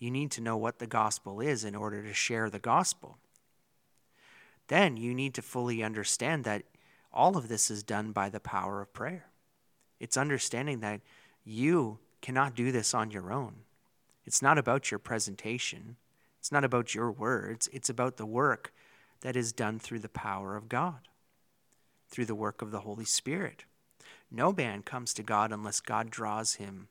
[0.00, 3.18] You need to know what the gospel is in order to share the gospel.
[4.68, 6.62] Then you need to fully understand that
[7.12, 9.26] all of this is done by the power of prayer.
[9.98, 11.02] It's understanding that
[11.44, 13.56] you cannot do this on your own.
[14.24, 15.96] It's not about your presentation,
[16.38, 18.72] it's not about your words, it's about the work
[19.20, 21.08] that is done through the power of God,
[22.08, 23.64] through the work of the Holy Spirit.
[24.30, 26.88] No man comes to God unless God draws him.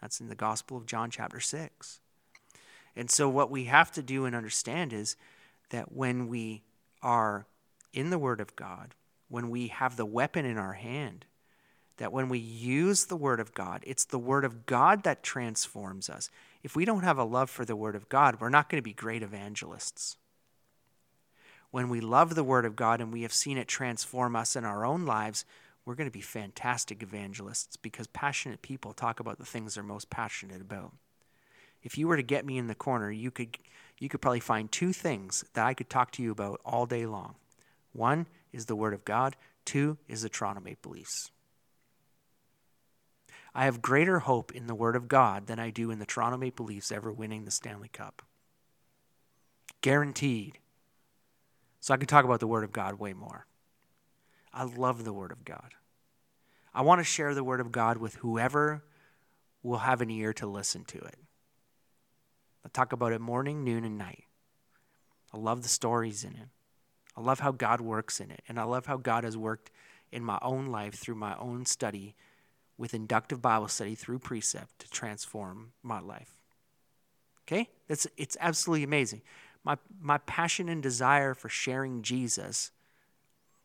[0.00, 2.00] That's in the Gospel of John, chapter 6.
[2.94, 5.16] And so, what we have to do and understand is
[5.70, 6.62] that when we
[7.02, 7.46] are
[7.92, 8.94] in the Word of God,
[9.28, 11.24] when we have the weapon in our hand,
[11.96, 16.10] that when we use the Word of God, it's the Word of God that transforms
[16.10, 16.30] us.
[16.62, 18.84] If we don't have a love for the Word of God, we're not going to
[18.84, 20.16] be great evangelists.
[21.70, 24.64] when we love the Word of God and we have seen it transform us in
[24.64, 25.46] our own lives,
[25.84, 30.10] we're going to be fantastic evangelists because passionate people talk about the things they're most
[30.10, 30.92] passionate about.
[31.82, 33.58] If you were to get me in the corner, you could
[33.98, 37.06] you could probably find two things that I could talk to you about all day
[37.06, 37.36] long.
[37.92, 41.30] One is the Word of God, two is the Toronto Maple Leafs.
[43.54, 46.38] I have greater hope in the Word of God than I do in the Toronto
[46.38, 48.22] Maple Leafs ever winning the Stanley Cup.
[49.82, 50.58] Guaranteed.
[51.80, 53.46] So I can talk about the Word of God way more.
[54.52, 55.74] I love the Word of God.
[56.74, 58.84] I want to share the Word of God with whoever
[59.62, 61.16] will have an ear to listen to it.
[62.64, 64.24] I talk about it morning, noon, and night.
[65.32, 66.48] I love the stories in it.
[67.16, 68.42] I love how God works in it.
[68.48, 69.70] And I love how God has worked
[70.10, 72.14] in my own life through my own study
[72.78, 76.38] with inductive Bible study through precept to transform my life.
[77.46, 77.68] Okay?
[77.88, 79.22] That's it's absolutely amazing.
[79.64, 82.70] My my passion and desire for sharing Jesus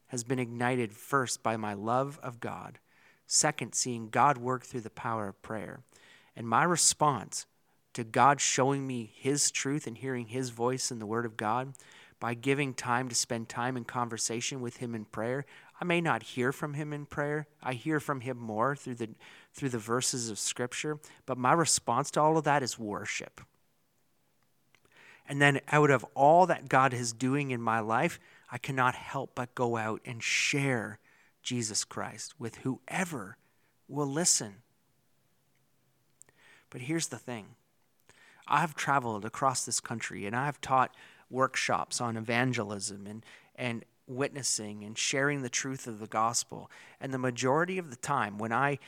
[0.07, 2.79] has been ignited first by my love of God,
[3.25, 5.81] second, seeing God work through the power of prayer.
[6.35, 7.45] And my response
[7.97, 11.73] to God showing me His truth and hearing His voice in the Word of God
[12.19, 15.47] by giving time to spend time in conversation with Him in prayer.
[15.81, 17.47] I may not hear from Him in prayer.
[17.59, 19.09] I hear from Him more through the,
[19.51, 23.41] through the verses of Scripture, but my response to all of that is worship.
[25.27, 28.19] And then out of all that God is doing in my life,
[28.51, 30.99] I cannot help but go out and share
[31.41, 33.37] Jesus Christ with whoever
[33.87, 34.57] will listen.
[36.69, 37.55] But here's the thing
[38.47, 40.95] I've traveled across this country and I've taught
[41.29, 46.71] workshops on evangelism and, and witnessing and sharing the truth of the gospel.
[46.99, 48.79] And the majority of the time, when I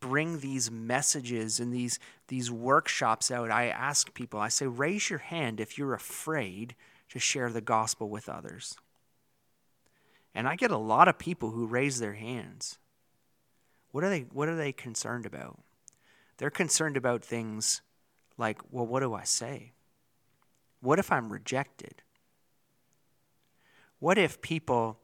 [0.00, 5.18] bring these messages and these, these workshops out, I ask people, I say, raise your
[5.18, 6.74] hand if you're afraid
[7.10, 8.76] to share the gospel with others.
[10.34, 12.78] And I get a lot of people who raise their hands.
[13.90, 15.58] What are they what are they concerned about?
[16.36, 17.80] They're concerned about things
[18.38, 19.72] like, well, what do I say?
[20.80, 22.02] What if I'm rejected?
[23.98, 24.98] What if people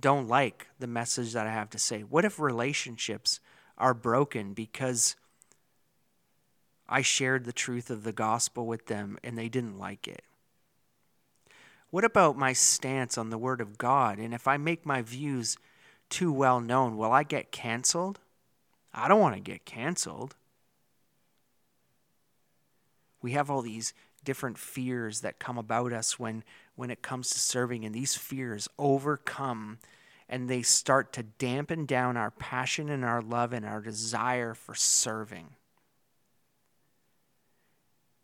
[0.00, 2.02] don't like the message that I have to say?
[2.02, 3.40] What if relationships
[3.76, 5.16] are broken because
[6.88, 10.22] I shared the truth of the gospel with them and they didn't like it?
[11.90, 14.18] What about my stance on the Word of God?
[14.18, 15.56] And if I make my views
[16.08, 18.20] too well known, will I get canceled?
[18.92, 20.36] I don't want to get canceled.
[23.24, 26.44] We have all these different fears that come about us when,
[26.76, 29.78] when it comes to serving, and these fears overcome
[30.28, 34.74] and they start to dampen down our passion and our love and our desire for
[34.74, 35.54] serving.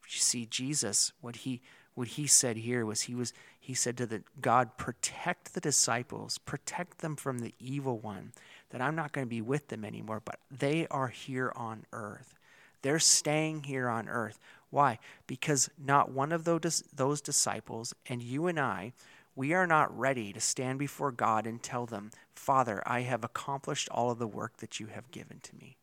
[0.02, 1.62] You see, Jesus, what he
[1.94, 6.36] what he said here was he was he said to the God, protect the disciples,
[6.36, 8.32] protect them from the evil one,
[8.68, 12.36] that I'm not going to be with them anymore, but they are here on earth.
[12.82, 14.38] They're staying here on earth.
[14.70, 14.98] Why?
[15.26, 18.92] Because not one of those, disciples and you and I,
[19.34, 23.88] we are not ready to stand before God and tell them, Father, I have accomplished
[23.90, 25.76] all of the work that you have given to me.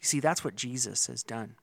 [0.00, 1.56] You see, that's what Jesus has done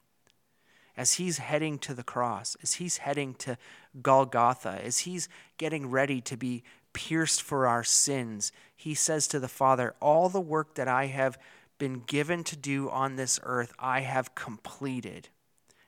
[0.97, 3.57] as he's heading to the cross, as he's heading to
[4.01, 9.47] Golgotha, as he's getting ready to be pierced for our sins, he says to the
[9.47, 11.37] Father, All the work that I have
[11.77, 15.29] been given to do on this earth, I have completed.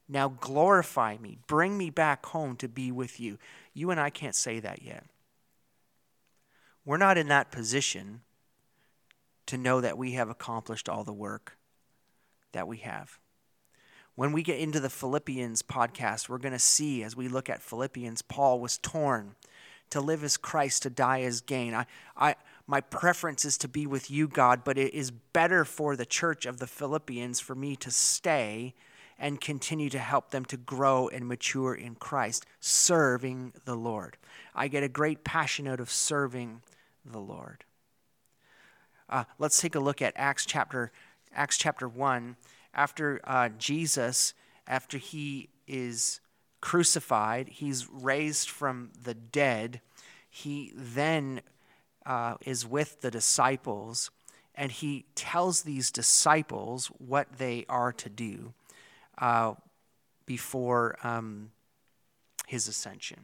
[0.07, 1.37] Now glorify me.
[1.47, 3.37] Bring me back home to be with you.
[3.73, 5.05] You and I can't say that yet.
[6.85, 8.21] We're not in that position
[9.45, 11.57] to know that we have accomplished all the work
[12.51, 13.17] that we have.
[14.15, 17.61] When we get into the Philippians podcast, we're going to see as we look at
[17.61, 19.35] Philippians, Paul was torn.
[19.89, 21.75] To live as Christ, to die as gain.
[21.75, 21.85] I,
[22.17, 22.35] I,
[22.65, 26.47] my preference is to be with you, God, but it is better for the church
[26.47, 28.73] of the Philippians for me to stay
[29.23, 34.17] and continue to help them to grow and mature in Christ, serving the Lord.
[34.53, 36.61] I get a great passion out of serving
[37.05, 37.63] the Lord.
[39.09, 40.91] Uh, let's take a look at Acts chapter
[41.33, 42.35] Acts chapter one
[42.73, 44.33] after uh, Jesus,
[44.67, 46.19] after he is
[46.59, 49.79] crucified, he's raised from the dead,
[50.29, 51.39] he then
[52.05, 54.11] uh, is with the disciples
[54.53, 58.53] and he tells these disciples what they are to do
[59.17, 59.53] uh,
[60.25, 61.51] before um,
[62.47, 63.19] his ascension.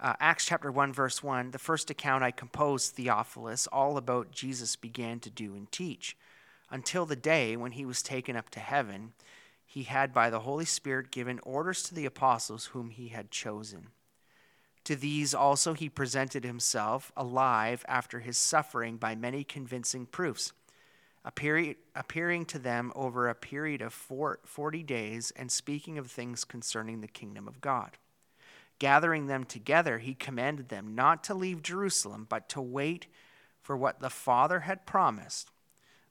[0.00, 4.76] Uh, Acts chapter 1, verse 1 the first account I composed, Theophilus, all about Jesus
[4.76, 6.16] began to do and teach
[6.70, 9.12] until the day when he was taken up to heaven,
[9.64, 13.88] he had by the Holy Spirit given orders to the apostles whom he had chosen
[14.84, 20.52] To these also he presented himself alive after his suffering by many convincing proofs,
[21.24, 27.00] appearing to them over a period of four, 40 days and speaking of things concerning
[27.00, 27.96] the kingdom of God.
[28.78, 33.06] Gathering them together, he commanded them not to leave Jerusalem, but to wait
[33.62, 35.50] for what the Father had promised,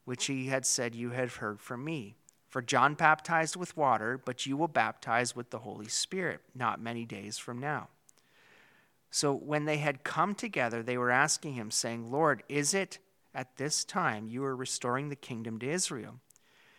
[0.04, 2.16] which he had said, You have heard from me.
[2.48, 7.04] For John baptized with water, but you will baptize with the Holy Spirit not many
[7.04, 7.88] days from now.
[9.10, 12.98] So when they had come together, they were asking him, saying, Lord, is it
[13.34, 16.20] at this time you are restoring the kingdom to Israel?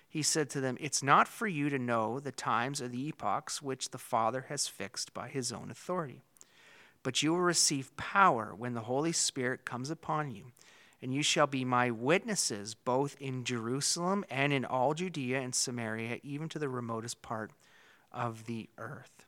[0.08, 3.62] He said to them, It's not for you to know the times or the epochs
[3.62, 6.22] which the Father has fixed by his own authority.
[7.04, 10.54] But you will receive power when the Holy Spirit comes upon you,
[11.02, 16.20] and you shall be my witnesses both in Jerusalem and in all Judea and Samaria,
[16.24, 17.52] even to the remotest part
[18.12, 19.26] of the earth.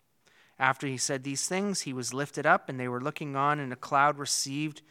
[0.57, 3.71] After he said these things, he was lifted up, and they were looking on, and
[3.71, 4.81] a cloud received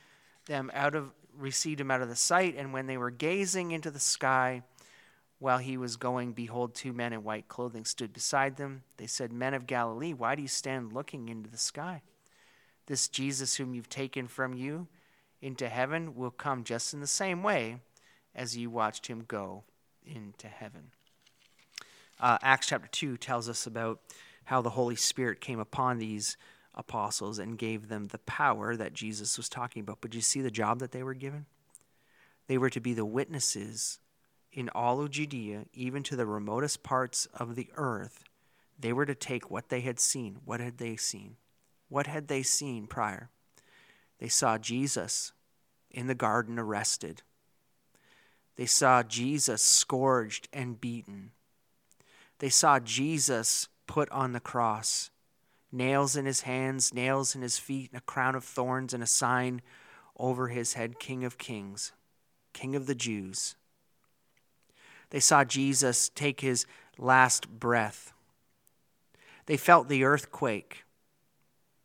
[0.45, 2.55] them out of received him out of the sight.
[2.57, 4.63] And when they were gazing into the sky,
[5.39, 8.83] while he was going, behold, two men in white clothing stood beside them.
[8.97, 12.03] They said, Men of Galilee, why do you stand looking into the sky?
[12.87, 14.87] This Jesus, whom you've taken from you
[15.43, 17.81] into heaven, will come just in the same way
[18.35, 19.65] as you watched him go
[20.07, 20.91] into heaven.
[22.19, 24.01] Uh, Acts chapter 2 tells us about
[24.45, 26.37] how the Holy Spirit came upon these
[26.77, 29.99] apostles and gave them the power that Jesus was talking about.
[30.01, 31.47] But you see the job that they were given?
[32.47, 33.99] They were to be the witnesses
[34.53, 38.25] in all of Judea, even to the remotest parts of the earth.
[38.79, 40.39] They were to take what they had seen.
[40.45, 41.37] What had they seen?
[41.89, 43.31] What had they seen prior?
[44.19, 45.33] They saw Jesus
[45.91, 47.23] in the garden arrested.
[48.57, 51.33] They saw Jesus scourged and beaten.
[52.39, 55.11] They saw Jesus put on the cross
[55.77, 59.07] nails in his hands, nails in his feet, and a crown of thorns, and a
[59.07, 59.63] sign
[60.19, 61.93] over his head King of Kings,
[62.53, 63.57] King of the Jews.
[65.11, 66.67] They saw Jesus take his
[66.99, 68.13] last breath.
[69.47, 70.85] They felt the earthquake.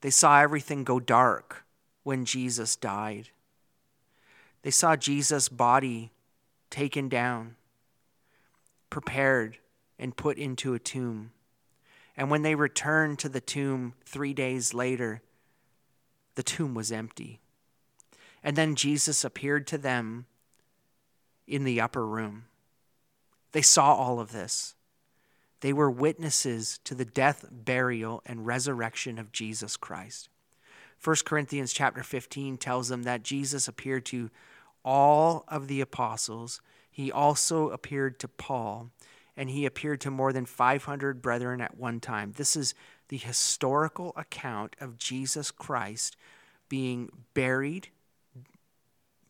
[0.01, 1.63] They saw everything go dark
[2.03, 3.29] when Jesus died.
[4.63, 6.11] They saw Jesus' body
[6.69, 7.55] taken down,
[8.89, 9.57] prepared,
[9.99, 11.31] and put into a tomb.
[12.15, 15.21] And when they returned to the tomb three days later,
[16.35, 17.39] the tomb was empty.
[18.43, 20.25] And then Jesus appeared to them
[21.47, 22.45] in the upper room.
[23.51, 24.75] They saw all of this.
[25.61, 30.29] They were witnesses to the death, burial, and resurrection of Jesus Christ.
[31.03, 34.29] 1 Corinthians chapter 15 tells them that Jesus appeared to
[34.83, 36.61] all of the apostles.
[36.89, 38.89] He also appeared to Paul
[39.35, 42.33] and he appeared to more than 500 brethren at one time.
[42.35, 42.73] This is
[43.07, 46.15] the historical account of Jesus Christ
[46.69, 47.89] being buried,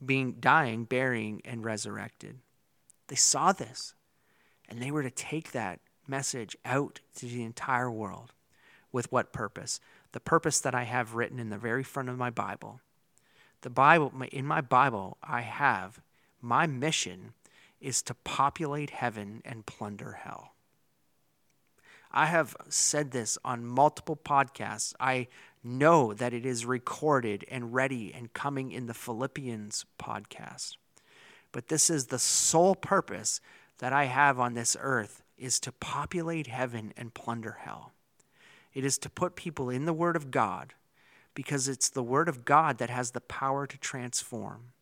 [0.04, 2.38] being dying, burying, and resurrected.
[3.08, 3.94] They saw this,
[4.70, 8.34] and they were to take that message out to the entire world.
[8.92, 9.80] With what purpose?
[10.12, 12.82] The purpose that I have written in the very front of my Bible.
[13.62, 16.02] The Bible, in my Bible, I have
[16.42, 17.34] my mission
[17.82, 20.54] is to populate heaven and plunder hell.
[22.12, 24.94] I have said this on multiple podcasts.
[25.00, 25.28] I
[25.64, 30.76] know that it is recorded and ready and coming in the Philippians podcast.
[31.52, 33.42] But this is the sole purpose
[33.80, 37.92] that I have on this earth is to populate heaven and plunder hell.
[38.74, 40.74] It is to put people in the word of God
[41.34, 44.74] because it's the word of God that has the power to transform.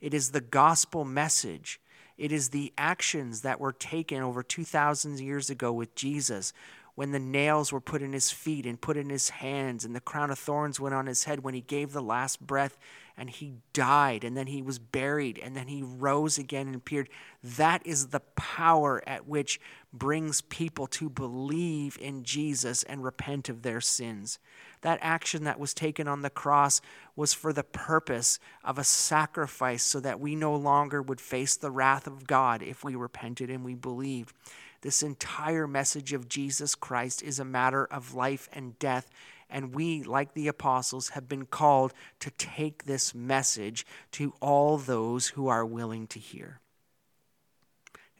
[0.00, 1.80] It is the gospel message
[2.18, 6.52] it is the actions that were taken over 2,000 years ago with Jesus
[6.94, 10.00] when the nails were put in his feet and put in his hands and the
[10.00, 12.78] crown of thorns went on his head when he gave the last breath
[13.16, 17.08] and he died and then he was buried and then he rose again and appeared.
[17.42, 19.60] That is the power at which
[19.92, 24.38] brings people to believe in Jesus and repent of their sins.
[24.82, 26.80] That action that was taken on the cross
[27.14, 31.70] was for the purpose of a sacrifice so that we no longer would face the
[31.70, 34.34] wrath of God if we repented and we believed.
[34.82, 39.10] This entire message of Jesus Christ is a matter of life and death.
[39.48, 45.28] And we, like the apostles, have been called to take this message to all those
[45.28, 46.60] who are willing to hear.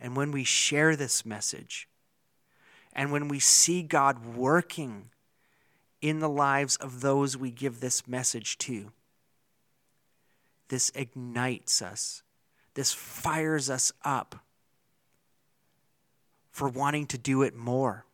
[0.01, 1.89] And when we share this message,
[2.93, 5.11] and when we see God working
[6.01, 8.93] in the lives of those we give this message to,
[10.69, 12.23] this ignites us,
[12.75, 14.37] this fires us up
[16.51, 18.06] for wanting to do it more.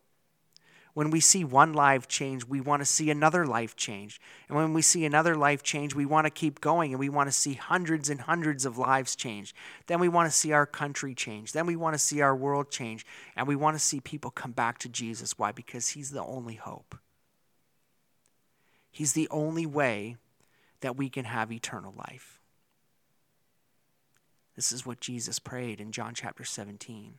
[0.93, 4.21] When we see one life change, we want to see another life change.
[4.47, 7.27] And when we see another life change, we want to keep going and we want
[7.27, 9.55] to see hundreds and hundreds of lives change.
[9.87, 11.51] Then we want to see our country change.
[11.51, 13.07] Then we want to see our world change.
[13.35, 15.37] And we want to see people come back to Jesus.
[15.37, 15.51] Why?
[15.51, 16.95] Because He's the only hope.
[18.91, 20.17] He's the only way
[20.81, 22.39] that we can have eternal life.
[24.55, 27.15] This is what Jesus prayed in John chapter 17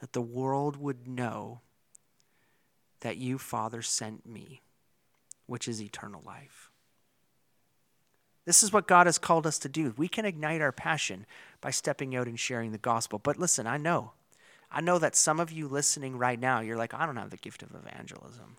[0.00, 1.60] that the world would know
[3.04, 4.62] that you, Father, sent me,
[5.46, 6.70] which is eternal life.
[8.46, 9.92] This is what God has called us to do.
[9.98, 11.26] We can ignite our passion
[11.60, 13.18] by stepping out and sharing the gospel.
[13.18, 14.12] But listen, I know.
[14.70, 17.36] I know that some of you listening right now, you're like, I don't have the
[17.36, 18.56] gift of evangelism.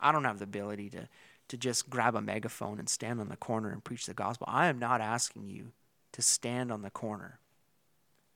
[0.00, 1.08] I don't have the ability to,
[1.48, 4.46] to just grab a megaphone and stand on the corner and preach the gospel.
[4.50, 5.72] I am not asking you
[6.12, 7.40] to stand on the corner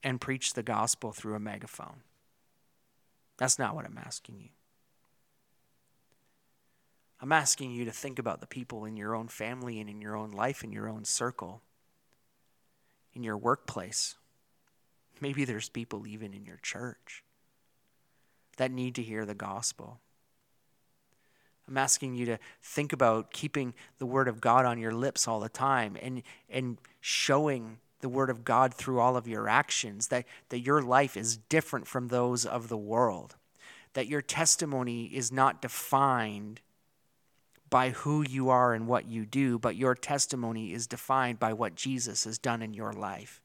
[0.02, 2.02] and preach the gospel through a megaphone.
[3.38, 4.48] That's not what I'm asking you.
[7.22, 10.16] I'm asking you to think about the people in your own family and in your
[10.16, 11.60] own life, in your own circle,
[13.12, 14.14] in your workplace.
[15.20, 17.22] Maybe there's people even in your church
[18.56, 20.00] that need to hear the gospel.
[21.68, 25.40] I'm asking you to think about keeping the word of God on your lips all
[25.40, 30.24] the time and, and showing the word of God through all of your actions, that,
[30.48, 33.36] that your life is different from those of the world,
[33.92, 36.60] that your testimony is not defined
[37.70, 41.76] by who you are and what you do, but your testimony is defined by what
[41.76, 43.40] Jesus has done in your life.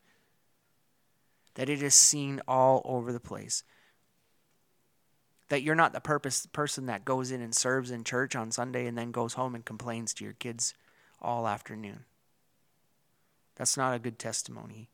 [1.54, 3.64] That it is seen all over the place
[5.50, 8.88] that you're not the purpose person that goes in and serves in church on Sunday
[8.88, 10.74] and then goes home and complains to your kids
[11.22, 12.06] all afternoon.
[13.56, 14.90] That's not a good testimony.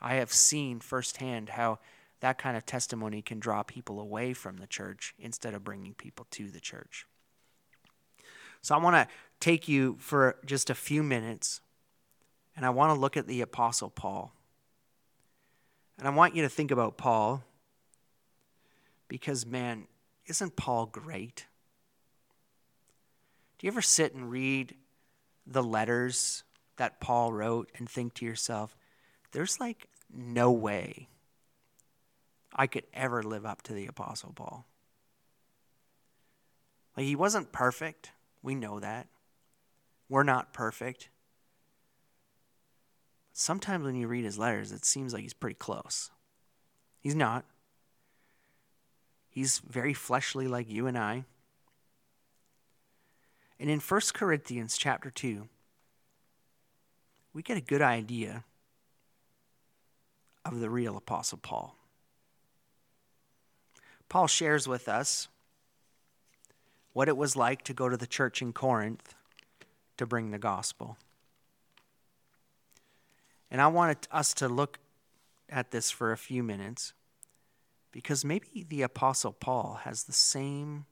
[0.00, 1.78] I have seen firsthand how
[2.20, 6.26] that kind of testimony can draw people away from the church instead of bringing people
[6.32, 7.06] to the church.
[8.64, 11.60] So I want to take you for just a few minutes
[12.56, 14.32] and I want to look at the Apostle Paul.
[15.98, 17.44] And I want you to think about Paul
[19.06, 19.86] because, man,
[20.24, 21.44] isn't Paul great?
[23.58, 24.74] Do you ever sit and read
[25.46, 26.42] the letters
[26.78, 28.78] that Paul wrote and think to yourself,
[29.32, 31.10] there's like no way
[32.50, 34.64] I could ever live up to the Apostle Paul?
[36.96, 38.12] Like, he wasn't perfect.
[38.44, 39.08] We know that.
[40.10, 41.08] We're not perfect.
[43.32, 46.10] Sometimes when you read his letters, it seems like he's pretty close.
[47.00, 47.46] He's not.
[49.30, 51.24] He's very fleshly like you and I.
[53.58, 55.48] And in 1 Corinthians chapter 2,
[57.32, 58.44] we get a good idea
[60.44, 61.76] of the real Apostle Paul.
[64.10, 65.28] Paul shares with us
[66.94, 69.14] what it was like to go to the church in Corinth
[69.98, 70.96] to bring the gospel.
[73.50, 74.78] And I wanted us to look
[75.50, 76.94] at this for a few minutes
[77.92, 80.86] because maybe the Apostle Paul has the same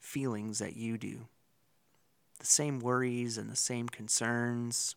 [0.00, 1.28] feelings that you do,
[2.38, 4.96] the same worries and the same concerns,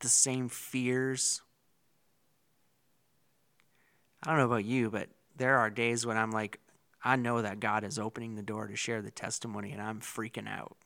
[0.00, 1.42] the same fears.
[4.22, 6.60] I don't know about you, but there are days when I'm like,
[7.06, 10.48] I know that God is opening the door to share the testimony and I'm freaking
[10.48, 10.76] out.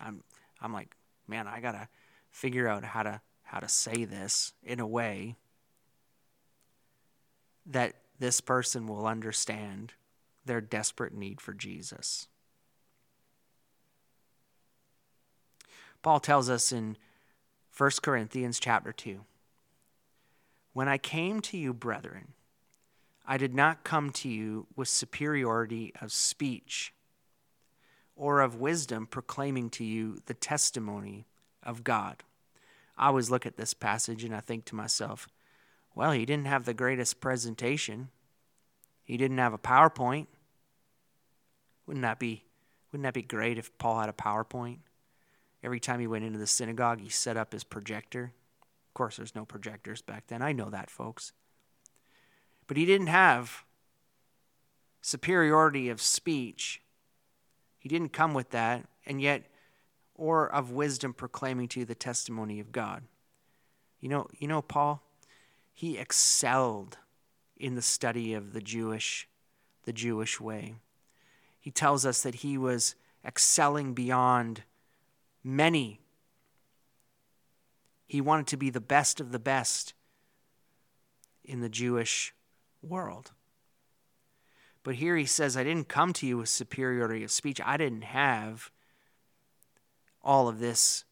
[0.00, 0.24] I'm
[0.58, 0.96] I'm like,
[1.28, 1.86] man, I got to
[2.30, 5.36] figure out how to how to say this in a way
[7.66, 9.92] that this person will understand
[10.46, 12.26] their desperate need for Jesus.
[16.00, 16.96] Paul tells us in
[17.76, 19.26] 1 Corinthians chapter 2
[20.72, 22.32] When I came to you, brethren,
[23.30, 26.94] I did not come to you with superiority of speech
[28.16, 31.26] or of wisdom proclaiming to you the testimony
[31.62, 32.24] of God.
[32.96, 35.28] I always look at this passage and I think to myself,
[35.94, 38.08] well, he didn't have the greatest presentation.
[39.04, 40.26] He didn't have a PowerPoint.
[41.86, 42.44] Wouldn't that be
[42.90, 44.78] wouldn't that be great if Paul had a PowerPoint?
[45.62, 48.32] Every time he went into the synagogue, he set up his projector.
[48.62, 50.40] Of course, there's no projectors back then.
[50.40, 51.34] I know that, folks.
[52.68, 53.64] But he didn't have
[55.00, 56.82] superiority of speech.
[57.78, 59.46] He didn't come with that, and yet,
[60.14, 63.02] or of wisdom proclaiming to you the testimony of God.
[64.00, 65.02] You know, you know, Paul,
[65.72, 66.98] he excelled
[67.56, 69.26] in the study of the Jewish,
[69.84, 70.74] the Jewish way.
[71.58, 72.94] He tells us that he was
[73.24, 74.62] excelling beyond
[75.42, 76.00] many.
[78.06, 79.94] He wanted to be the best of the best
[81.44, 82.34] in the Jewish
[82.88, 83.32] world.
[84.82, 87.60] But here he says, I didn't come to you with superiority of speech.
[87.64, 88.70] I didn't have
[90.22, 91.04] all of this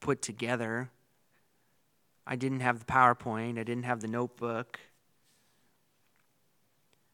[0.00, 0.90] put together.
[2.26, 3.58] I didn't have the PowerPoint.
[3.58, 4.80] I didn't have the notebook.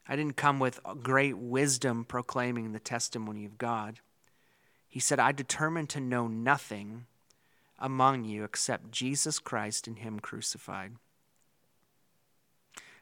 [0.07, 4.01] I didn't come with great wisdom proclaiming the testimony of God.
[4.89, 7.07] He said, I determined to know nothing
[7.78, 10.93] among you except Jesus Christ and Him crucified.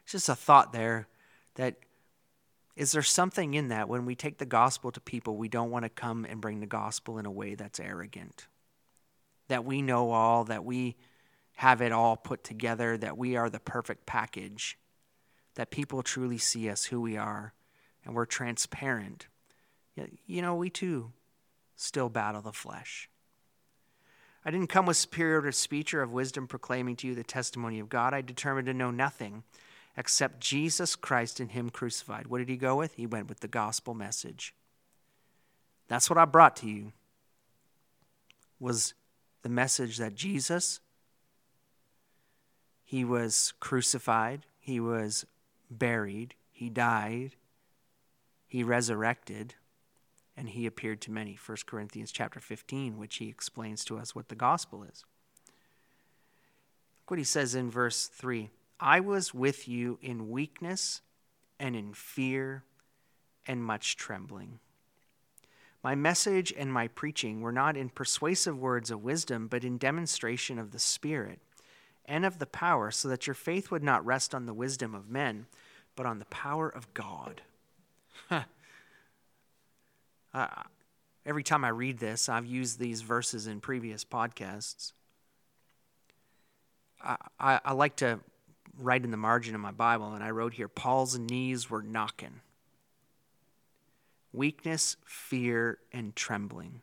[0.03, 1.07] It's just a thought there
[1.55, 1.75] that
[2.75, 5.83] is there something in that when we take the gospel to people, we don't want
[5.83, 8.47] to come and bring the gospel in a way that's arrogant?
[9.47, 10.95] That we know all, that we
[11.57, 14.77] have it all put together, that we are the perfect package
[15.55, 17.53] that people truly see us who we are
[18.03, 19.27] and we're transparent.
[20.25, 21.11] You know, we too
[21.75, 23.07] still battle the flesh.
[24.43, 27.89] I didn't come with superior speech or of wisdom proclaiming to you the testimony of
[27.89, 28.13] God.
[28.13, 29.43] I determined to know nothing
[29.97, 32.27] except Jesus Christ and Him crucified.
[32.27, 32.95] What did he go with?
[32.95, 34.53] He went with the gospel message.
[35.87, 36.93] That's what I brought to you.
[38.59, 38.93] Was
[39.41, 40.79] the message that Jesus,
[42.83, 45.25] He was crucified, He was
[45.69, 47.35] buried, he died,
[48.47, 49.55] he resurrected,
[50.37, 51.37] and he appeared to many.
[51.43, 55.03] 1 Corinthians chapter 15, which he explains to us what the gospel is.
[57.01, 58.49] Look what he says in verse 3
[58.83, 61.01] I was with you in weakness
[61.57, 62.65] and in fear
[63.47, 64.59] and much trembling.
[65.81, 70.59] My message and my preaching were not in persuasive words of wisdom, but in demonstration
[70.59, 71.39] of the Spirit
[72.05, 75.09] and of the power, so that your faith would not rest on the wisdom of
[75.09, 75.45] men
[75.95, 77.41] but on the power of God.
[80.33, 80.45] uh,
[81.25, 84.91] every time I read this, I've used these verses in previous podcasts.
[87.03, 88.19] I, I, I like to
[88.77, 92.41] write in the margin of my Bible, and I wrote here Paul's knees were knocking.
[94.31, 96.81] Weakness, fear, and trembling.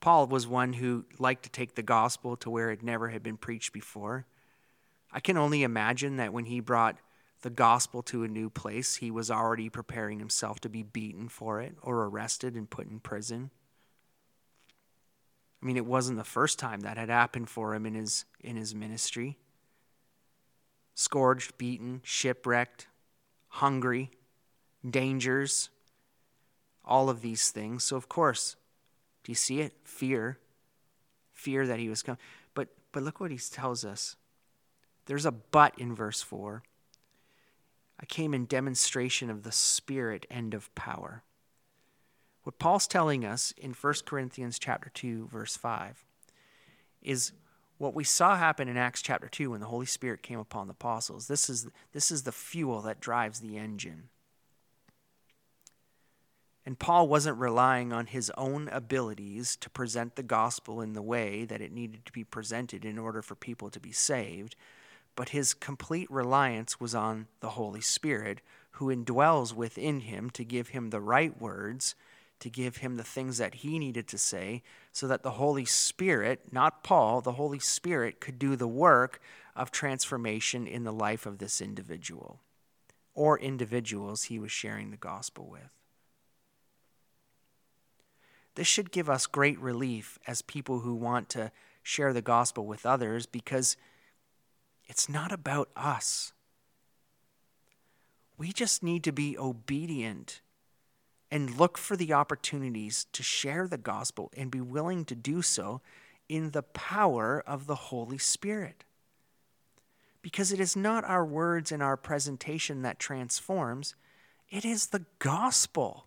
[0.00, 3.36] Paul was one who liked to take the gospel to where it never had been
[3.36, 4.26] preached before.
[5.12, 6.96] I can only imagine that when he brought
[7.42, 11.60] the gospel to a new place, he was already preparing himself to be beaten for
[11.60, 13.50] it or arrested and put in prison.
[15.62, 18.56] I mean, it wasn't the first time that had happened for him in his, in
[18.56, 19.38] his ministry.
[20.98, 22.88] Scourged, beaten, shipwrecked,
[23.46, 24.10] hungry,
[24.90, 25.70] dangers,
[26.84, 27.84] all of these things.
[27.84, 28.56] So, of course,
[29.22, 29.74] do you see it?
[29.84, 30.40] Fear.
[31.32, 32.18] Fear that he was coming.
[32.52, 34.16] But, but look what he tells us.
[35.06, 36.64] There's a but in verse 4.
[38.00, 41.22] I came in demonstration of the Spirit and of power.
[42.42, 46.04] What Paul's telling us in 1 Corinthians chapter 2 verse 5
[47.02, 47.30] is
[47.78, 50.72] what we saw happen in Acts chapter 2 when the Holy Spirit came upon the
[50.72, 51.28] apostles.
[51.28, 54.10] This is this is the fuel that drives the engine.
[56.66, 61.46] And Paul wasn't relying on his own abilities to present the gospel in the way
[61.46, 64.54] that it needed to be presented in order for people to be saved
[65.18, 68.40] but his complete reliance was on the Holy Spirit,
[68.74, 71.96] who indwells within him to give him the right words,
[72.40, 74.62] to give him the things that he needed to say,
[74.92, 79.20] so that the Holy Spirit, not Paul, the Holy Spirit could do the work
[79.56, 82.40] of transformation in the life of this individual
[83.14, 85.70] or individuals he was sharing the gospel with.
[88.54, 91.50] This should give us great relief as people who want to
[91.82, 93.76] share the gospel with others because
[94.86, 96.32] it's not about us.
[98.36, 100.40] We just need to be obedient
[101.30, 105.80] and look for the opportunities to share the gospel and be willing to do so
[106.28, 108.84] in the power of the Holy Spirit.
[110.22, 113.94] Because it is not our words and our presentation that transforms,
[114.50, 116.06] it is the gospel.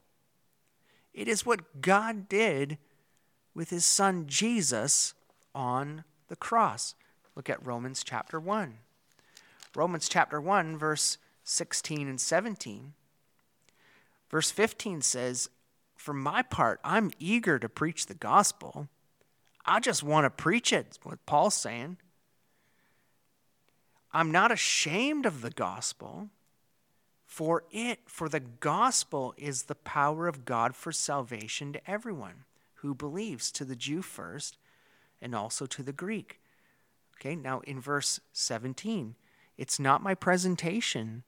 [1.14, 2.78] It is what God did
[3.54, 5.14] with his son Jesus
[5.54, 6.96] on the cross.
[7.36, 8.78] Look at Romans chapter 1.
[9.76, 12.94] Romans chapter 1, verse 16 and 17.
[14.32, 15.50] Verse 15 says,
[15.98, 18.88] For my part, I'm eager to preach the gospel.
[19.66, 21.98] I just want to preach it, what Paul's saying.
[24.14, 26.30] I'm not ashamed of the gospel,
[27.26, 32.96] for it, for the gospel is the power of God for salvation to everyone who
[32.96, 34.58] believes, to the Jew first,
[35.22, 36.40] and also to the Greek.
[37.20, 39.16] Okay, now in verse 17,
[39.58, 41.24] it's not my presentation.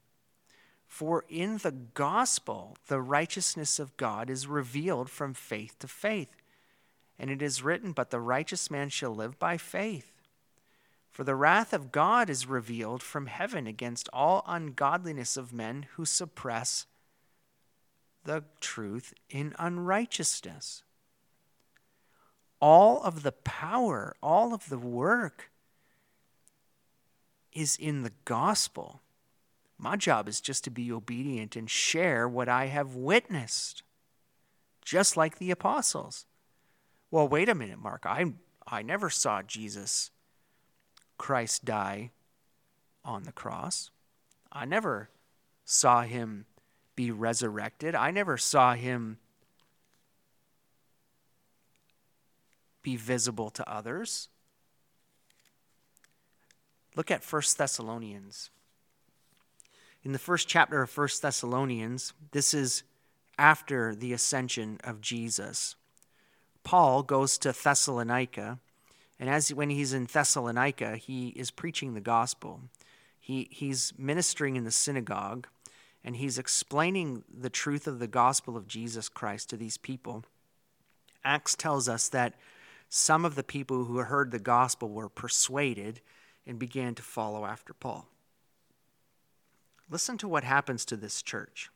[0.93, 6.35] For in the gospel, the righteousness of God is revealed from faith to faith.
[7.17, 10.11] And it is written, But the righteous man shall live by faith.
[11.09, 16.05] For the wrath of God is revealed from heaven against all ungodliness of men who
[16.05, 16.85] suppress
[18.23, 20.83] the truth in unrighteousness.
[22.61, 25.49] All of the power, all of the work
[27.51, 29.01] is in the gospel.
[29.83, 33.83] My job is just to be obedient and share what I have witnessed,
[34.81, 36.25] just like the apostles.
[37.11, 38.05] Well, wait a minute, Mark.
[38.05, 38.31] I,
[38.65, 40.09] I never saw Jesus
[41.17, 42.11] Christ die
[43.03, 43.91] on the cross.
[44.53, 45.09] I never
[45.65, 46.45] saw him
[46.95, 47.93] be resurrected.
[47.93, 49.17] I never saw him
[52.81, 54.29] be visible to others.
[56.95, 58.49] Look at 1 Thessalonians.
[60.03, 62.83] In the first chapter of 1 Thessalonians, this is
[63.37, 65.75] after the ascension of Jesus.
[66.63, 68.59] Paul goes to Thessalonica
[69.23, 72.59] and as when he's in Thessalonica, he is preaching the gospel.
[73.19, 75.47] He, he's ministering in the synagogue,
[76.03, 80.25] and he's explaining the truth of the gospel of Jesus Christ to these people.
[81.23, 82.33] Acts tells us that
[82.89, 86.01] some of the people who heard the gospel were persuaded
[86.45, 88.09] and began to follow after Paul.
[89.93, 91.69] Listen to what happens to this church.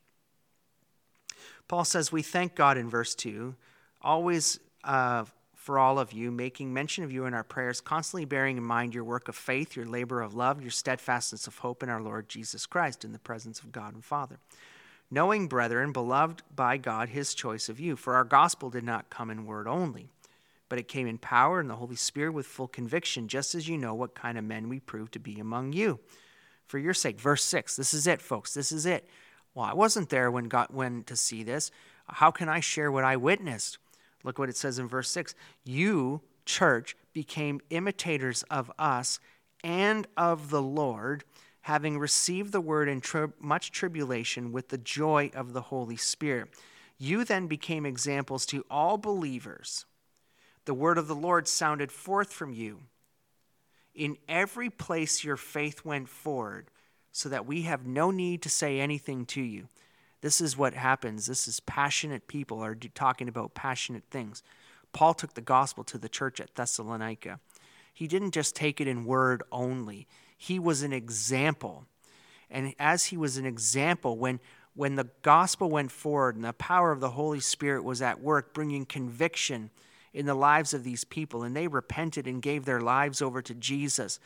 [1.67, 3.53] Paul says, We thank God in verse 2,
[4.01, 8.57] always uh, for all of you, making mention of you in our prayers, constantly bearing
[8.57, 11.89] in mind your work of faith, your labor of love, your steadfastness of hope in
[11.89, 14.39] our Lord Jesus Christ in the presence of God and Father.
[15.11, 19.29] Knowing, brethren, beloved by God, his choice of you, for our gospel did not come
[19.29, 20.09] in word only,
[20.69, 23.77] but it came in power and the Holy Spirit with full conviction, just as you
[23.77, 25.99] know what kind of men we proved to be among you.
[26.67, 29.07] For your sake, verse 6, this is it, folks, this is it.
[29.55, 31.71] Well, I wasn't there when God went to see this.
[32.07, 33.79] How can I share what I witnessed?
[34.23, 39.19] Look what it says in verse 6 You, church, became imitators of us
[39.63, 41.23] and of the Lord,
[41.61, 46.49] having received the word in tri- much tribulation with the joy of the Holy Spirit.
[46.97, 49.85] You then became examples to all believers.
[50.65, 52.81] The word of the Lord sounded forth from you.
[53.97, 56.67] In every place your faith went forward,
[57.11, 59.67] so that we have no need to say anything to you.
[60.21, 61.25] This is what happens.
[61.25, 64.43] This is passionate people are talking about passionate things.
[64.93, 67.39] Paul took the gospel to the church at Thessalonica.
[67.91, 71.85] He didn't just take it in word only, he was an example.
[72.51, 74.39] And as he was an example, when,
[74.75, 78.53] when the gospel went forward and the power of the Holy Spirit was at work,
[78.53, 79.71] bringing conviction
[80.17, 83.53] in the lives of these people, and they repented and gave their lives over to
[83.53, 84.19] Jesus,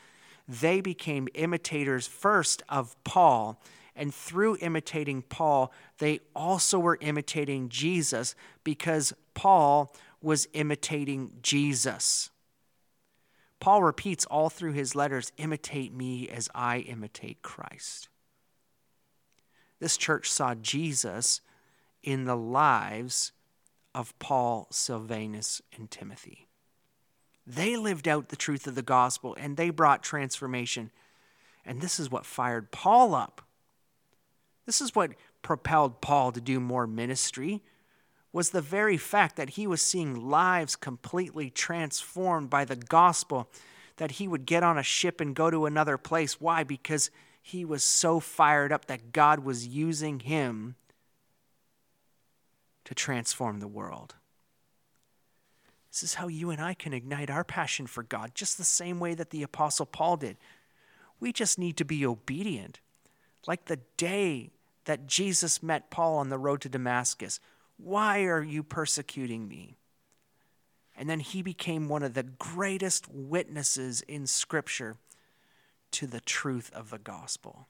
[0.48, 3.62] they became imitators first of Paul
[3.96, 12.30] and through imitating Paul, they also were imitating Jesus because Paul was imitating Jesus.
[13.60, 18.08] Paul repeats all through his letters imitate me as I imitate Christ.
[19.80, 21.42] This church saw Jesus
[22.02, 23.34] in the lives
[23.94, 26.48] of Paul, Silvanus, and Timothy.
[27.46, 30.92] They lived out the truth of the gospel and they brought transformation.
[31.66, 33.42] And this is what fired Paul up
[34.66, 35.12] this is what
[35.42, 37.62] propelled Paul to do more ministry
[38.32, 43.50] was the very fact that he was seeing lives completely transformed by the gospel
[43.98, 47.12] that he would get on a ship and go to another place why because
[47.42, 50.76] he was so fired up that God was using him
[52.86, 54.16] to transform the world
[55.92, 59.00] this is how you and I can ignite our passion for God just the same
[59.00, 60.38] way that the apostle Paul did
[61.20, 62.80] we just need to be obedient
[63.48, 64.52] like the day
[64.86, 67.40] that Jesus met Paul on the road to Damascus.
[67.78, 69.78] Why are you persecuting me?
[70.98, 74.98] And then he became one of the greatest witnesses in Scripture
[75.92, 77.68] to the truth of the gospel.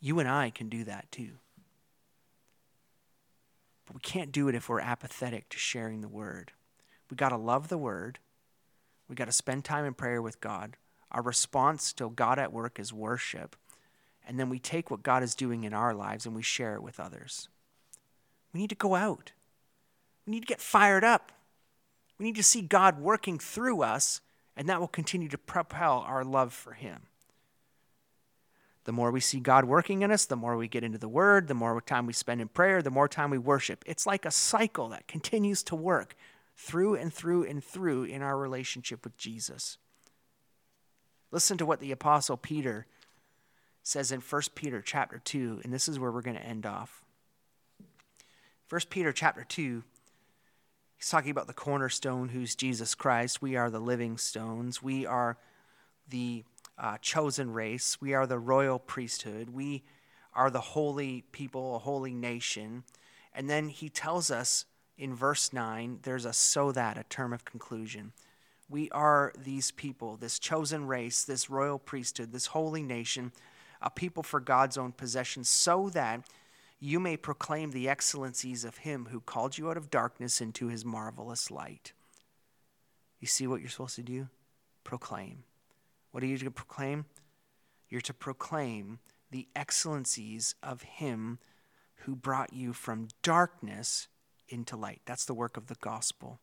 [0.00, 1.32] You and I can do that too.
[3.88, 6.52] But we can't do it if we're apathetic to sharing the word.
[7.10, 8.18] We got to love the word.
[9.08, 10.76] We got to spend time in prayer with God.
[11.10, 13.56] Our response to God at work is worship.
[14.26, 16.82] And then we take what God is doing in our lives and we share it
[16.82, 17.48] with others.
[18.52, 19.32] We need to go out.
[20.26, 21.32] We need to get fired up.
[22.18, 24.20] We need to see God working through us,
[24.56, 27.07] and that will continue to propel our love for Him.
[28.88, 31.46] The more we see God working in us, the more we get into the Word,
[31.46, 33.84] the more time we spend in prayer, the more time we worship.
[33.84, 36.16] It's like a cycle that continues to work
[36.56, 39.76] through and through and through in our relationship with Jesus.
[41.30, 42.86] Listen to what the Apostle Peter
[43.82, 47.04] says in 1 Peter chapter 2, and this is where we're going to end off.
[48.70, 49.82] 1 Peter chapter 2,
[50.96, 53.42] He's talking about the cornerstone, who's Jesus Christ.
[53.42, 54.82] We are the living stones.
[54.82, 55.36] We are
[56.08, 56.44] the
[56.78, 58.00] uh, chosen race.
[58.00, 59.50] We are the royal priesthood.
[59.50, 59.82] We
[60.34, 62.84] are the holy people, a holy nation.
[63.34, 64.64] And then he tells us
[64.96, 68.12] in verse 9 there's a so that, a term of conclusion.
[68.68, 73.32] We are these people, this chosen race, this royal priesthood, this holy nation,
[73.80, 76.26] a people for God's own possession, so that
[76.78, 80.84] you may proclaim the excellencies of him who called you out of darkness into his
[80.84, 81.92] marvelous light.
[83.20, 84.28] You see what you're supposed to do?
[84.84, 85.44] Proclaim.
[86.18, 87.04] What are you to proclaim?
[87.88, 88.98] You're to proclaim
[89.30, 91.38] the excellencies of him
[91.98, 94.08] who brought you from darkness
[94.48, 95.00] into light.
[95.06, 96.40] That's the work of the gospel.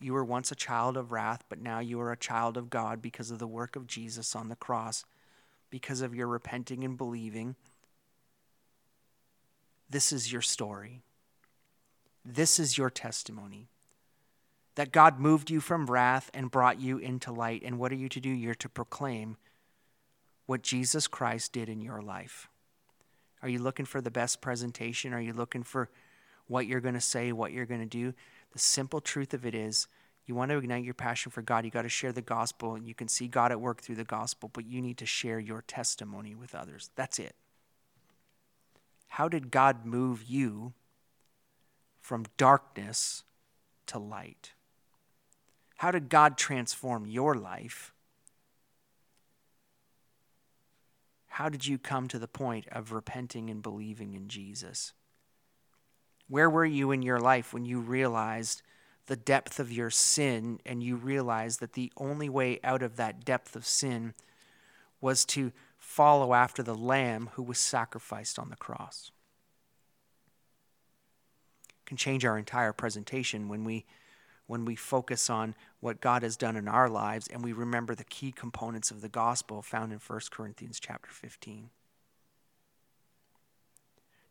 [0.00, 3.00] You were once a child of wrath, but now you are a child of God
[3.00, 5.04] because of the work of Jesus on the cross,
[5.70, 7.54] because of your repenting and believing.
[9.88, 11.02] This is your story.
[12.24, 13.68] This is your testimony.
[14.78, 17.62] That God moved you from wrath and brought you into light.
[17.64, 18.28] And what are you to do?
[18.28, 19.36] You're to proclaim
[20.46, 22.46] what Jesus Christ did in your life.
[23.42, 25.12] Are you looking for the best presentation?
[25.12, 25.90] Are you looking for
[26.46, 28.14] what you're going to say, what you're going to do?
[28.52, 29.88] The simple truth of it is
[30.26, 32.86] you want to ignite your passion for God, you got to share the gospel, and
[32.86, 35.64] you can see God at work through the gospel, but you need to share your
[35.66, 36.90] testimony with others.
[36.94, 37.34] That's it.
[39.08, 40.74] How did God move you
[42.00, 43.24] from darkness
[43.88, 44.52] to light?
[45.78, 47.94] How did God transform your life?
[51.28, 54.92] How did you come to the point of repenting and believing in Jesus?
[56.28, 58.62] Where were you in your life when you realized
[59.06, 63.24] the depth of your sin and you realized that the only way out of that
[63.24, 64.14] depth of sin
[65.00, 69.12] was to follow after the Lamb who was sacrificed on the cross?
[71.86, 73.86] Can change our entire presentation when we
[74.48, 78.02] when we focus on what God has done in our lives and we remember the
[78.02, 81.68] key components of the gospel found in 1 Corinthians chapter 15.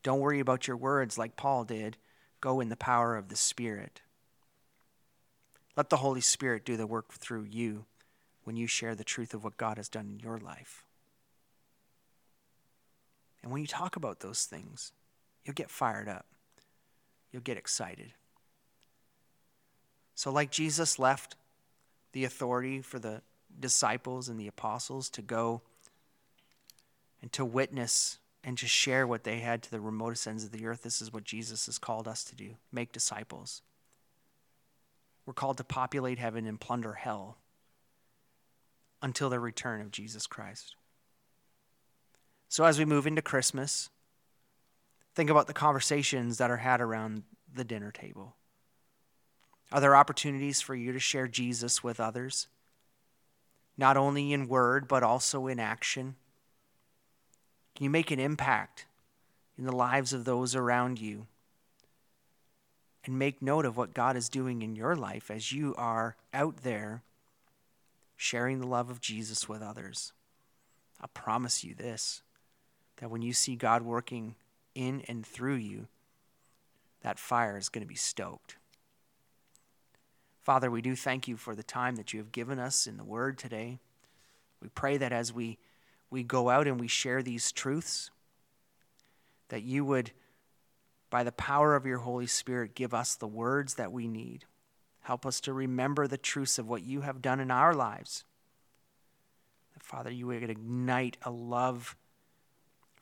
[0.04, 1.98] Don't worry about your words like Paul did.
[2.42, 4.02] Go in the power of the Spirit.
[5.76, 7.86] Let the Holy Spirit do the work through you
[8.44, 10.84] when you share the truth of what God has done in your life.
[13.44, 14.94] And when you talk about those things,
[15.46, 16.26] you'll get fired up.
[17.32, 18.14] You'll get excited.
[20.18, 21.36] So, like Jesus left
[22.12, 23.22] the authority for the
[23.60, 25.62] disciples and the apostles to go
[27.22, 30.66] and to witness and to share what they had to the remotest ends of the
[30.66, 30.82] earth.
[30.82, 33.62] This is what Jesus has called us to do make disciples.
[35.28, 37.38] We're called to populate heaven and plunder hell
[39.04, 40.76] until the return of Jesus Christ.
[42.50, 43.92] So, as we move into Christmas,
[45.14, 47.22] think about the conversations that are had around
[47.54, 48.34] the dinner table.
[49.72, 52.48] Are there opportunities for you to share Jesus with others?
[53.78, 56.16] Not only in word, but also in action?
[57.76, 58.86] Can you make an impact
[59.58, 61.28] in the lives of those around you?
[63.06, 66.64] And make note of what God is doing in your life as you are out
[66.64, 67.04] there
[68.18, 70.12] sharing the love of Jesus with others.
[71.00, 72.22] I promise you this
[72.98, 74.34] that when you see God working
[74.74, 75.88] in and through you,
[77.02, 78.56] that fire is going to be stoked.
[80.48, 83.04] Father, we do thank you for the time that you have given us in the
[83.04, 83.80] Word today.
[84.62, 85.58] We pray that as we
[86.10, 88.12] we go out and we share these truths,
[89.50, 90.12] that you would,
[91.10, 94.46] by the power of your Holy Spirit, give us the words that we need.
[95.02, 98.24] Help us to remember the truths of what you have done in our lives.
[99.80, 101.98] Father, you would ignite a love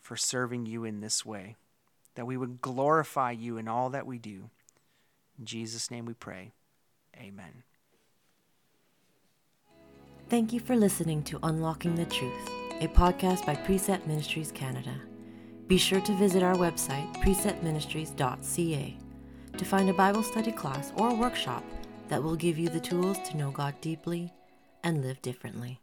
[0.01, 1.57] for serving you in this way,
[2.15, 4.49] that we would glorify you in all that we do.
[5.37, 6.51] In Jesus' name we pray.
[7.19, 7.63] Amen.
[10.29, 12.49] Thank you for listening to Unlocking the Truth
[12.81, 14.93] a podcast by Precept Ministries Canada.
[15.67, 18.97] Be sure to visit our website, preceptministries.ca,
[19.57, 21.63] to find a Bible study class or workshop
[22.09, 24.33] that will give you the tools to know God deeply
[24.83, 25.79] and live differently.